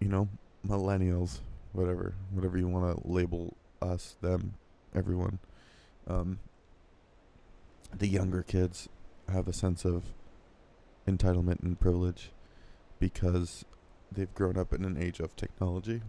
[0.00, 0.28] you know,
[0.66, 1.40] millennials,
[1.72, 4.54] whatever, whatever you want to label us, them,
[4.94, 5.38] everyone.
[6.06, 6.38] Um
[7.96, 8.88] the younger kids
[9.28, 10.04] have a sense of
[11.08, 12.30] entitlement and privilege
[12.98, 13.64] because
[14.12, 16.02] they've grown up in an age of technology,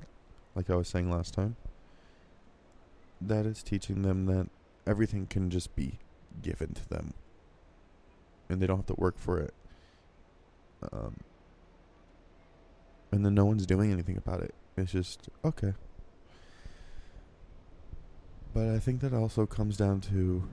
[0.56, 1.56] like I was saying last time.
[3.20, 4.50] That is teaching them that
[4.86, 6.00] everything can just be
[6.42, 7.14] given to them
[8.50, 9.54] and they don't have to work for it.
[10.92, 11.18] Um,
[13.12, 14.54] and then no one's doing anything about it.
[14.78, 15.74] It's just, okay.
[18.54, 20.44] But I think that also comes down to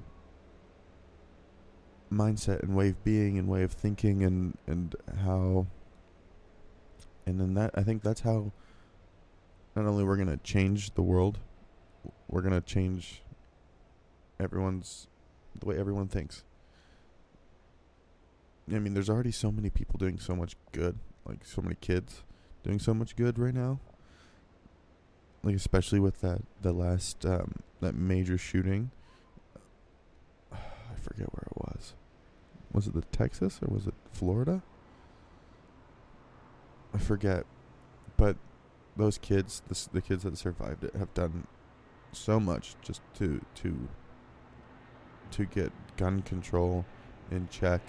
[2.12, 5.66] mindset and way of being and way of thinking and and how
[7.26, 8.52] and then that I think that's how
[9.76, 11.38] not only we're going to change the world
[12.28, 13.22] we're going to change
[14.40, 15.06] everyone's
[15.60, 16.44] the way everyone thinks
[18.72, 22.22] I mean there's already so many people doing so much good like so many kids
[22.62, 23.80] doing so much good right now
[25.43, 28.91] like especially with that the last um, that major shooting
[30.53, 31.95] I forget where it was.
[32.72, 34.62] Was it the Texas or was it Florida?
[36.95, 37.45] I forget.
[38.16, 38.36] But
[38.97, 41.47] those kids, the, the kids that survived it, have done
[42.12, 43.89] so much just to to
[45.30, 46.84] to get gun control
[47.30, 47.82] in check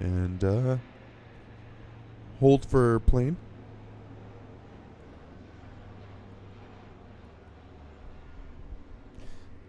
[0.00, 0.76] and uh,
[2.40, 3.36] hold for plane.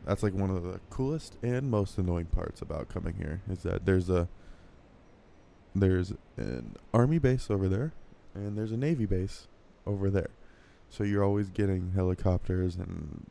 [0.10, 3.86] That's like one of the coolest and most annoying parts about coming here is that
[3.86, 4.28] there's a
[5.76, 7.93] there's an army base over there
[8.34, 9.47] and there's a navy base
[9.86, 10.32] over there.
[10.89, 13.28] So you're always getting helicopters and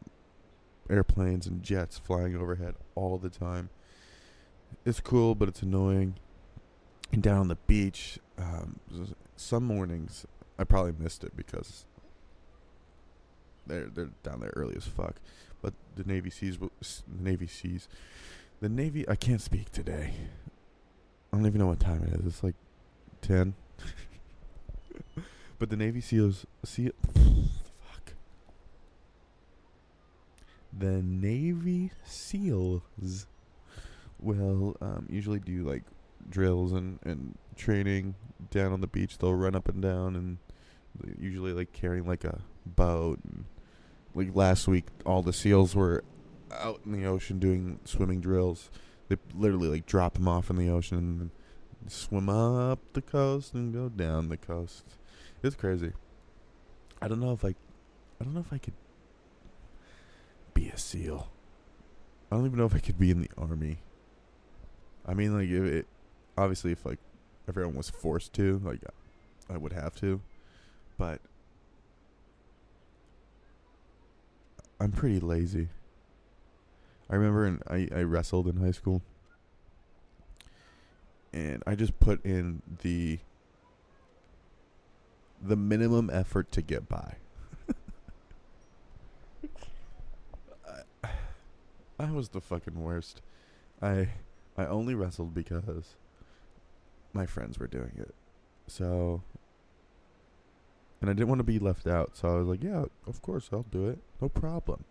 [0.89, 3.71] airplanes and jets flying overhead all the time.
[4.87, 6.15] It's cool, but it's annoying.
[7.11, 8.79] And down on the beach, um,
[9.35, 10.27] some mornings
[10.61, 11.87] I probably missed it because
[13.67, 15.17] they're they're down there early as fuck.
[15.63, 17.89] But the Navy Seas, w- s- Navy Seas,
[18.61, 19.09] the Navy.
[19.09, 20.13] I can't speak today.
[21.33, 22.27] I don't even know what time it is.
[22.27, 22.55] It's like
[23.21, 23.55] ten.
[25.59, 28.13] but the Navy SEALs, see, fuck.
[30.77, 33.27] The Navy SEALs
[34.21, 35.83] will um, usually do like
[36.31, 38.15] drills and and training
[38.51, 39.19] down on the beach.
[39.19, 40.39] They'll run up and down and
[41.21, 43.19] usually like carrying like a boat.
[43.25, 43.45] And
[44.15, 46.05] like last week, all the SEALs were
[46.53, 48.71] out in the ocean doing swimming drills.
[49.09, 51.31] They literally like drop them off in the ocean and
[51.91, 54.85] swim up the coast and go down the coast.
[55.43, 55.93] It's crazy.
[57.01, 58.75] I don't know if I, I don't know if I could
[60.53, 61.31] be a SEAL.
[62.31, 63.79] I don't even know if I could be in the army.
[65.07, 65.87] I mean, like, if it
[66.37, 66.99] obviously if like
[67.49, 68.81] everyone was forced to, like,
[69.49, 70.21] I would have to,
[70.99, 71.21] but
[74.81, 75.69] I'm pretty lazy.
[77.11, 79.03] I remember in, I I wrestled in high school,
[81.33, 83.19] and I just put in the
[85.43, 87.15] the minimum effort to get by.
[91.03, 91.09] I,
[91.99, 93.21] I was the fucking worst.
[93.83, 94.11] I
[94.57, 95.97] I only wrestled because
[97.13, 98.15] my friends were doing it.
[98.67, 99.23] So
[101.01, 103.49] and I didn't want to be left out, so I was like, yeah, of course
[103.53, 103.99] I'll do it.
[104.21, 104.85] No problem.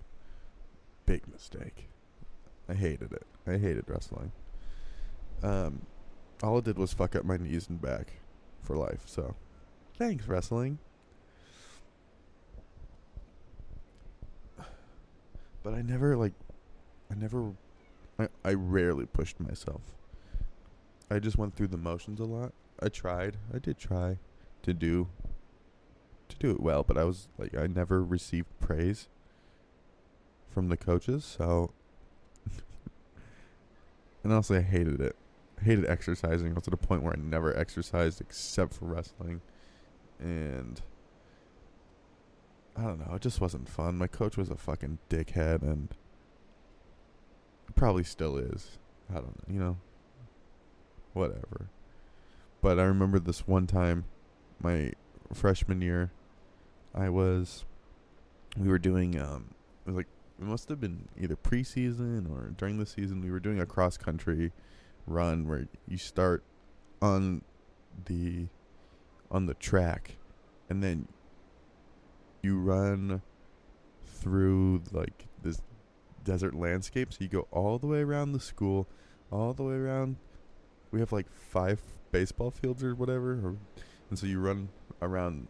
[1.06, 1.90] Big mistake.
[2.70, 3.26] I hated it.
[3.46, 4.32] I hated wrestling.
[5.44, 5.86] Um
[6.44, 8.14] all it did was fuck up my knees and back
[8.62, 9.36] for life, so
[9.98, 10.80] thanks wrestling.
[15.64, 16.34] But I never like
[17.12, 17.54] I never
[18.20, 19.82] I, I rarely pushed myself.
[21.10, 22.54] I just went through the motions a lot.
[22.82, 23.38] I tried.
[23.54, 24.20] I did try
[24.64, 25.08] to do
[26.30, 29.08] to do it well, but I was like I never received praise
[30.50, 31.72] from the coaches, so
[34.24, 35.16] and honestly I hated it.
[35.60, 36.54] I hated exercising.
[36.54, 39.42] Was at a point where I never exercised except for wrestling.
[40.20, 40.82] And
[42.76, 43.98] I don't know, it just wasn't fun.
[43.98, 45.90] My coach was a fucking dickhead and
[47.76, 48.78] probably still is.
[49.10, 49.78] I don't know, you know.
[51.14, 51.70] Whatever.
[52.62, 54.06] But I remember this one time
[54.62, 54.92] my
[55.34, 56.12] freshman year
[56.96, 57.66] I was
[58.58, 59.54] we were doing um
[59.86, 60.08] it was like
[60.40, 63.98] it must have been either preseason or during the season we were doing a cross
[63.98, 64.52] country
[65.06, 66.44] run where you start
[67.02, 67.42] on
[68.06, 68.48] the
[69.32, 70.18] on the track
[70.70, 71.08] and then
[72.42, 73.22] you run
[74.06, 75.62] through like this
[76.24, 77.14] desert landscape.
[77.14, 78.88] So you go all the way around the school
[79.32, 80.18] all the way around.
[80.92, 83.58] We have like five baseball fields or whatever or,
[84.10, 84.70] and so you run
[85.02, 85.48] around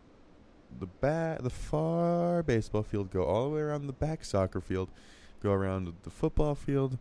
[0.80, 4.90] the back the far baseball field go all the way around the back soccer field
[5.42, 6.98] go around the football field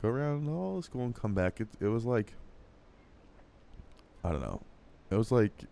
[0.00, 1.60] go around all the school and come back.
[1.60, 2.34] It, it was like
[4.24, 4.62] i don't know.
[5.10, 5.64] It was like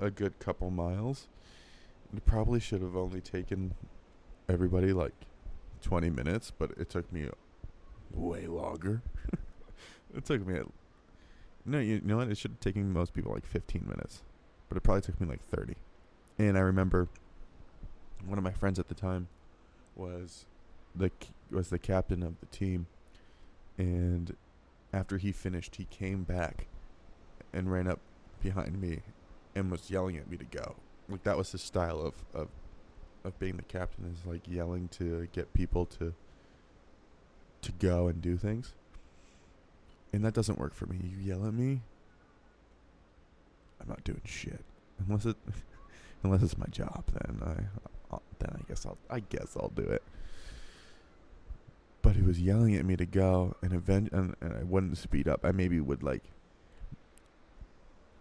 [0.00, 1.26] a good couple miles.
[2.14, 3.74] It probably should have only taken
[4.48, 5.14] everybody like
[5.82, 7.28] 20 minutes but it took me
[8.12, 9.02] way longer.
[10.16, 10.58] It took me
[11.68, 14.22] no you, you know what it should have taken most people like 15 minutes
[14.68, 15.74] but it probably took me like 30.
[16.38, 17.08] And I remember
[18.26, 19.28] one of my friends at the time
[19.96, 20.46] was
[20.94, 21.10] the
[21.50, 22.86] was the captain of the team
[23.76, 24.36] and
[24.92, 26.66] after he finished he came back
[27.52, 28.00] and ran up
[28.42, 29.00] behind me
[29.54, 30.76] and was yelling at me to go.
[31.08, 32.48] Like that was his style of of
[33.24, 36.14] of being the captain is like yelling to get people to
[37.62, 38.74] to go and do things.
[40.12, 40.98] And that doesn't work for me.
[41.02, 41.82] You yell at me,
[43.80, 44.64] I'm not doing shit
[45.06, 45.36] unless it
[46.22, 47.04] unless it's my job.
[47.12, 50.02] Then I I'll, then I guess I'll I guess I'll do it.
[52.00, 55.28] But he was yelling at me to go, and event and, and I wouldn't speed
[55.28, 55.44] up.
[55.44, 56.22] I maybe would like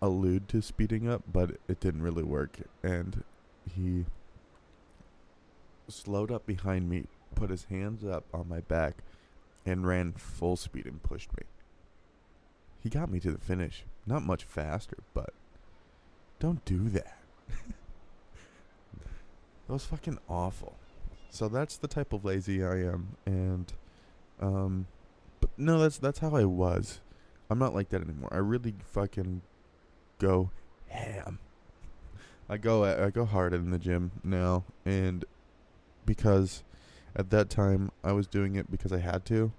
[0.01, 2.57] allude to speeding up, but it didn't really work.
[2.83, 3.23] And
[3.75, 4.05] he
[5.87, 8.97] slowed up behind me, put his hands up on my back,
[9.65, 11.43] and ran full speed and pushed me.
[12.87, 13.83] He got me to the finish.
[14.05, 15.33] Not much faster, but
[16.39, 17.17] don't do that.
[17.49, 17.73] that
[19.67, 20.77] was fucking awful.
[21.29, 23.73] So that's the type of lazy I am, and
[24.39, 24.87] um,
[25.41, 27.01] but no, that's that's how I was.
[27.49, 28.29] I'm not like that anymore.
[28.31, 29.41] I really fucking
[30.17, 30.51] go
[30.87, 31.39] ham.
[32.47, 35.25] I go I go hard in the gym now, and
[36.05, 36.63] because
[37.17, 39.51] at that time I was doing it because I had to.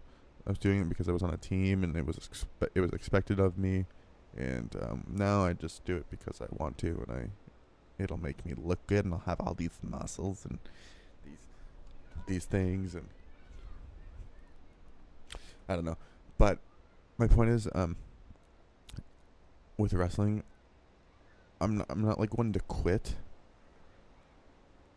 [0.48, 2.80] I was doing it because I was on a team, and it was expe- it
[2.80, 3.84] was expected of me
[4.38, 8.46] and um, now I just do it because I want to, and I it'll make
[8.46, 10.58] me look good, and I'll have all these muscles and
[11.24, 11.38] these
[12.26, 13.08] these things, and
[15.68, 15.96] I don't know.
[16.38, 16.58] But
[17.18, 17.96] my point is, um,
[19.76, 20.44] with wrestling,
[21.60, 23.16] I'm not, I'm not like one to quit.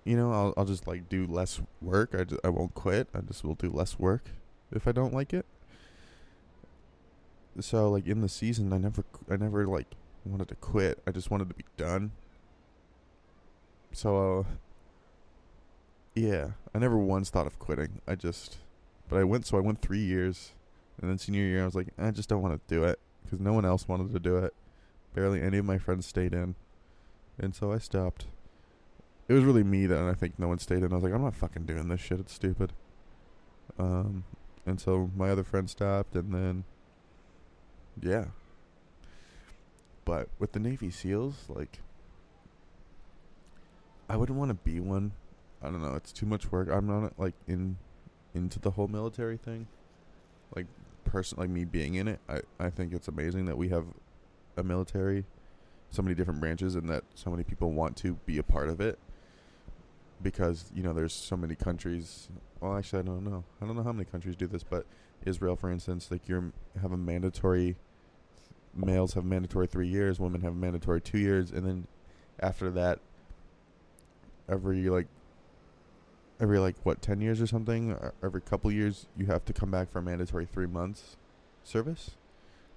[0.04, 2.14] You know, I'll I'll just like do less work.
[2.14, 3.08] I just, I won't quit.
[3.16, 4.26] I just will do less work
[4.72, 5.46] if I don't like it
[7.60, 9.88] so like in the season, I never, I never like
[10.24, 11.02] wanted to quit.
[11.06, 12.12] I just wanted to be done.
[13.92, 14.44] So, uh,
[16.16, 18.02] yeah, I never once thought of quitting.
[18.08, 18.58] I just,
[19.10, 19.46] but I went.
[19.46, 20.52] So I went three years,
[21.02, 23.40] and then senior year I was like, I just don't want to do it because
[23.40, 24.54] no one else wanted to do it.
[25.14, 26.56] Barely any of my friends stayed in,
[27.38, 28.28] and so I stopped.
[29.28, 30.92] It was really me that I think no one stayed in.
[30.92, 32.20] I was like, I'm not fucking doing this shit.
[32.20, 32.74] It's stupid.
[33.78, 34.24] Um,
[34.66, 36.64] and so my other friend stopped, and then,
[38.02, 38.26] yeah.
[40.06, 41.80] But with the Navy SEALs, like,
[44.10, 45.14] I wouldn't want to be one.
[45.64, 45.96] I don't know.
[45.96, 46.70] It's too much work.
[46.70, 47.78] I'm not like in
[48.34, 49.68] into the whole military thing.
[50.56, 50.66] Like
[51.06, 53.86] person like me being in it, I I think it's amazing that we have
[54.58, 55.26] a military,
[55.92, 58.82] so many different branches, and that so many people want to be a part of
[58.82, 59.00] it.
[60.22, 62.30] Because you know, there's so many countries.
[62.60, 63.44] Well, actually, I don't know.
[63.62, 64.86] I don't know how many countries do this, but
[65.26, 67.76] Israel, for instance, like you have a mandatory.
[68.74, 70.20] Males have mandatory three years.
[70.20, 71.88] Women have mandatory two years, and then
[72.40, 73.00] after that,
[74.50, 75.08] every like
[76.40, 79.70] every like what 10 years or something or every couple years you have to come
[79.70, 81.16] back for a mandatory 3 months
[81.64, 82.12] service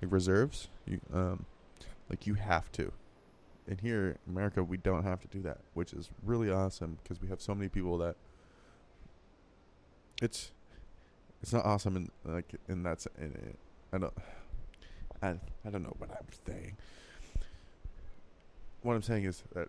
[0.02, 1.46] like reserves you um
[2.10, 2.92] like you have to
[3.68, 7.20] and here in America we don't have to do that which is really awesome because
[7.20, 8.16] we have so many people that
[10.22, 10.50] it's
[11.42, 13.58] it's not awesome in like in that's in it
[13.92, 14.14] I don't
[15.22, 15.28] I
[15.64, 16.76] I don't know what I'm saying
[18.82, 19.68] what I'm saying is that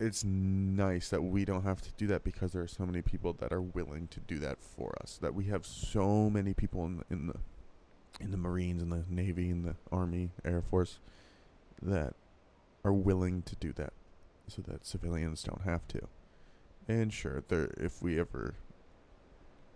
[0.00, 3.32] it's nice that we don't have to do that because there are so many people
[3.34, 5.18] that are willing to do that for us.
[5.22, 7.34] That we have so many people in the, in the
[8.20, 10.98] in the Marines, in the Navy, in the Army, Air Force
[11.82, 12.14] that
[12.84, 13.92] are willing to do that,
[14.48, 16.00] so that civilians don't have to.
[16.86, 18.54] And sure, there if we ever,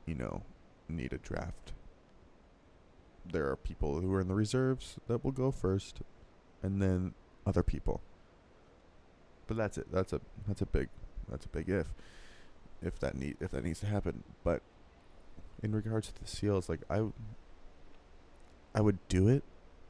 [0.07, 0.43] you know,
[0.89, 1.73] need a draft,
[3.31, 6.01] there are people who are in the reserves that will go first,
[6.63, 7.15] and then
[7.47, 8.03] other people
[9.49, 9.91] but that's it.
[9.91, 10.89] That's a that's a big
[11.29, 11.89] that's a big if.
[12.81, 14.23] If that need if that needs to happen.
[14.45, 14.63] But
[15.61, 17.07] in regards to the seals, like I
[18.75, 19.43] I would do it,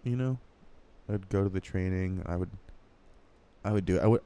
[0.05, 0.39] you know?
[1.13, 2.23] I'd go to the training.
[2.25, 2.51] I would
[3.65, 4.03] I would do it.
[4.03, 4.23] I would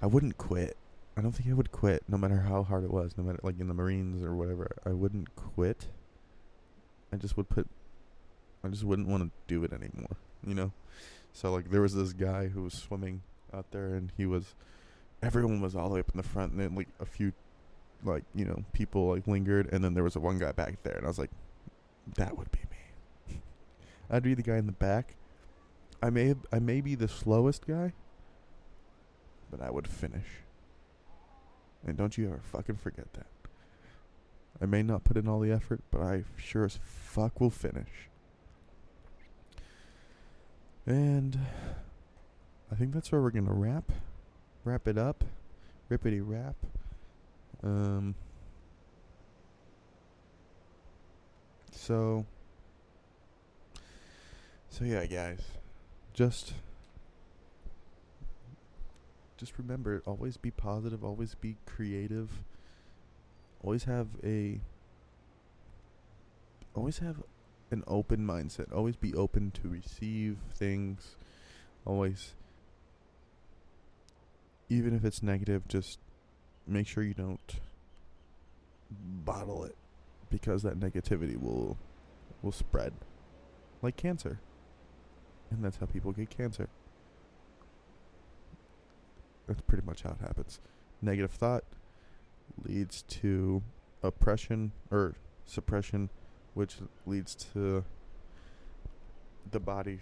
[0.00, 0.76] I wouldn't quit.
[1.16, 3.60] I don't think I would quit no matter how hard it was, no matter like
[3.60, 4.76] in the Marines or whatever.
[4.84, 5.86] I wouldn't quit.
[7.12, 7.68] I just would put
[8.62, 10.72] I just wouldn't want to do it anymore, you know?
[11.32, 13.22] So like there was this guy who was swimming
[13.52, 14.54] out there, and he was.
[15.22, 17.32] Everyone was all the way up in the front, and then like a few,
[18.04, 20.94] like you know, people like lingered, and then there was a one guy back there,
[20.94, 21.30] and I was like,
[22.16, 23.42] that would be me.
[24.10, 25.14] I'd be the guy in the back.
[26.02, 27.92] I may I may be the slowest guy,
[29.50, 30.26] but I would finish.
[31.86, 33.26] And don't you ever fucking forget that.
[34.60, 38.08] I may not put in all the effort, but I sure as fuck will finish.
[40.86, 41.38] And
[42.70, 43.90] I think that's where we're gonna wrap,
[44.64, 45.24] wrap it up,
[45.90, 46.56] rippity wrap.
[47.62, 48.14] Um.
[51.72, 52.26] So.
[54.68, 55.40] So yeah, guys,
[56.12, 56.52] just.
[59.40, 62.44] Just remember, always be positive, always be creative.
[63.62, 64.60] Always have a
[66.74, 67.22] always have
[67.70, 68.70] an open mindset.
[68.70, 71.16] Always be open to receive things.
[71.86, 72.34] Always
[74.68, 75.98] even if it's negative, just
[76.66, 77.54] make sure you don't
[79.24, 79.74] bottle it
[80.28, 81.78] because that negativity will
[82.42, 82.92] will spread
[83.80, 84.38] like cancer.
[85.50, 86.68] And that's how people get cancer.
[89.50, 90.60] That's pretty much how it happens.
[91.02, 91.64] Negative thought
[92.62, 93.60] leads to
[94.00, 96.08] oppression or suppression
[96.54, 97.84] which leads to
[99.50, 99.98] the body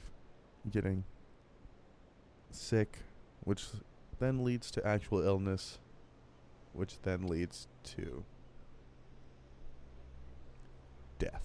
[0.71, 1.03] getting
[2.51, 2.99] sick
[3.45, 3.69] which
[4.19, 5.79] then leads to actual illness,
[6.75, 8.25] which then leads to
[11.19, 11.41] death.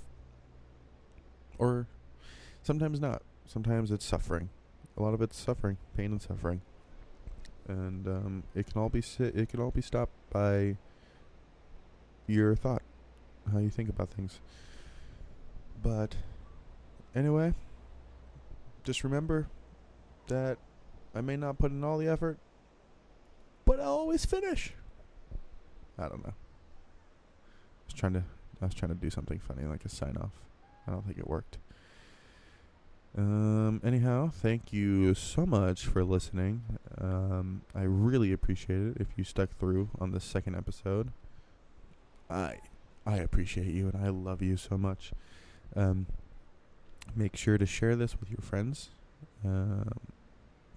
[1.57, 1.87] Or
[2.63, 3.21] sometimes not.
[3.45, 4.49] Sometimes it's suffering.
[4.97, 6.59] A lot of it's suffering, pain and suffering.
[7.67, 10.75] And um, it can all be si- it can all be stopped by
[12.27, 12.81] your thought,
[13.51, 14.39] how you think about things.
[15.81, 16.15] But
[17.15, 17.53] anyway,
[18.83, 19.47] just remember
[20.27, 20.57] that
[21.15, 22.37] I may not put in all the effort,
[23.65, 24.73] but I'll always finish.
[25.97, 26.33] I don't know.
[26.33, 28.23] I was trying to
[28.61, 30.31] I was trying to do something funny like a sign off.
[30.87, 31.57] I don't think it worked.
[33.15, 36.63] Um anyhow, thank you so much for listening.
[36.99, 41.11] Um I really appreciate it if you stuck through on the second episode.
[42.29, 42.57] I
[43.05, 45.11] I appreciate you and I love you so much.
[45.75, 46.07] Um
[47.15, 48.89] make sure to share this with your friends.
[49.45, 49.91] Um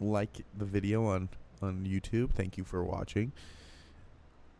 [0.01, 1.29] like the video on
[1.63, 2.33] on YouTube.
[2.33, 3.33] Thank you for watching.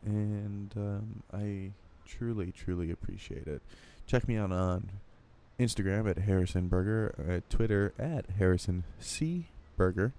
[0.05, 1.73] and um, I
[2.07, 3.63] truly, truly appreciate it.
[4.07, 4.91] Check me out on
[5.59, 10.13] Instagram at Harrison Berger, at Twitter at Harrison C Berger,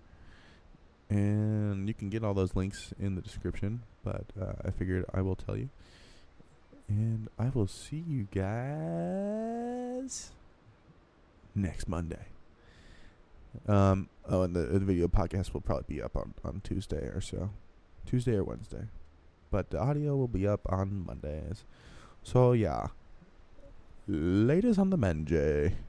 [1.10, 3.84] and you can get all those links in the description.
[4.04, 5.70] But uh, I figured I will tell you,
[6.88, 10.32] and I will see you guys
[11.54, 12.26] next Monday.
[13.68, 14.10] Um.
[14.30, 17.52] Oh, and the, the video podcast will probably be up on on Tuesday or so,
[18.06, 18.88] Tuesday or Wednesday,
[19.52, 21.64] but the audio will be up on Mondays.
[22.24, 22.88] So yeah.
[24.10, 25.87] Latest on the Menjay.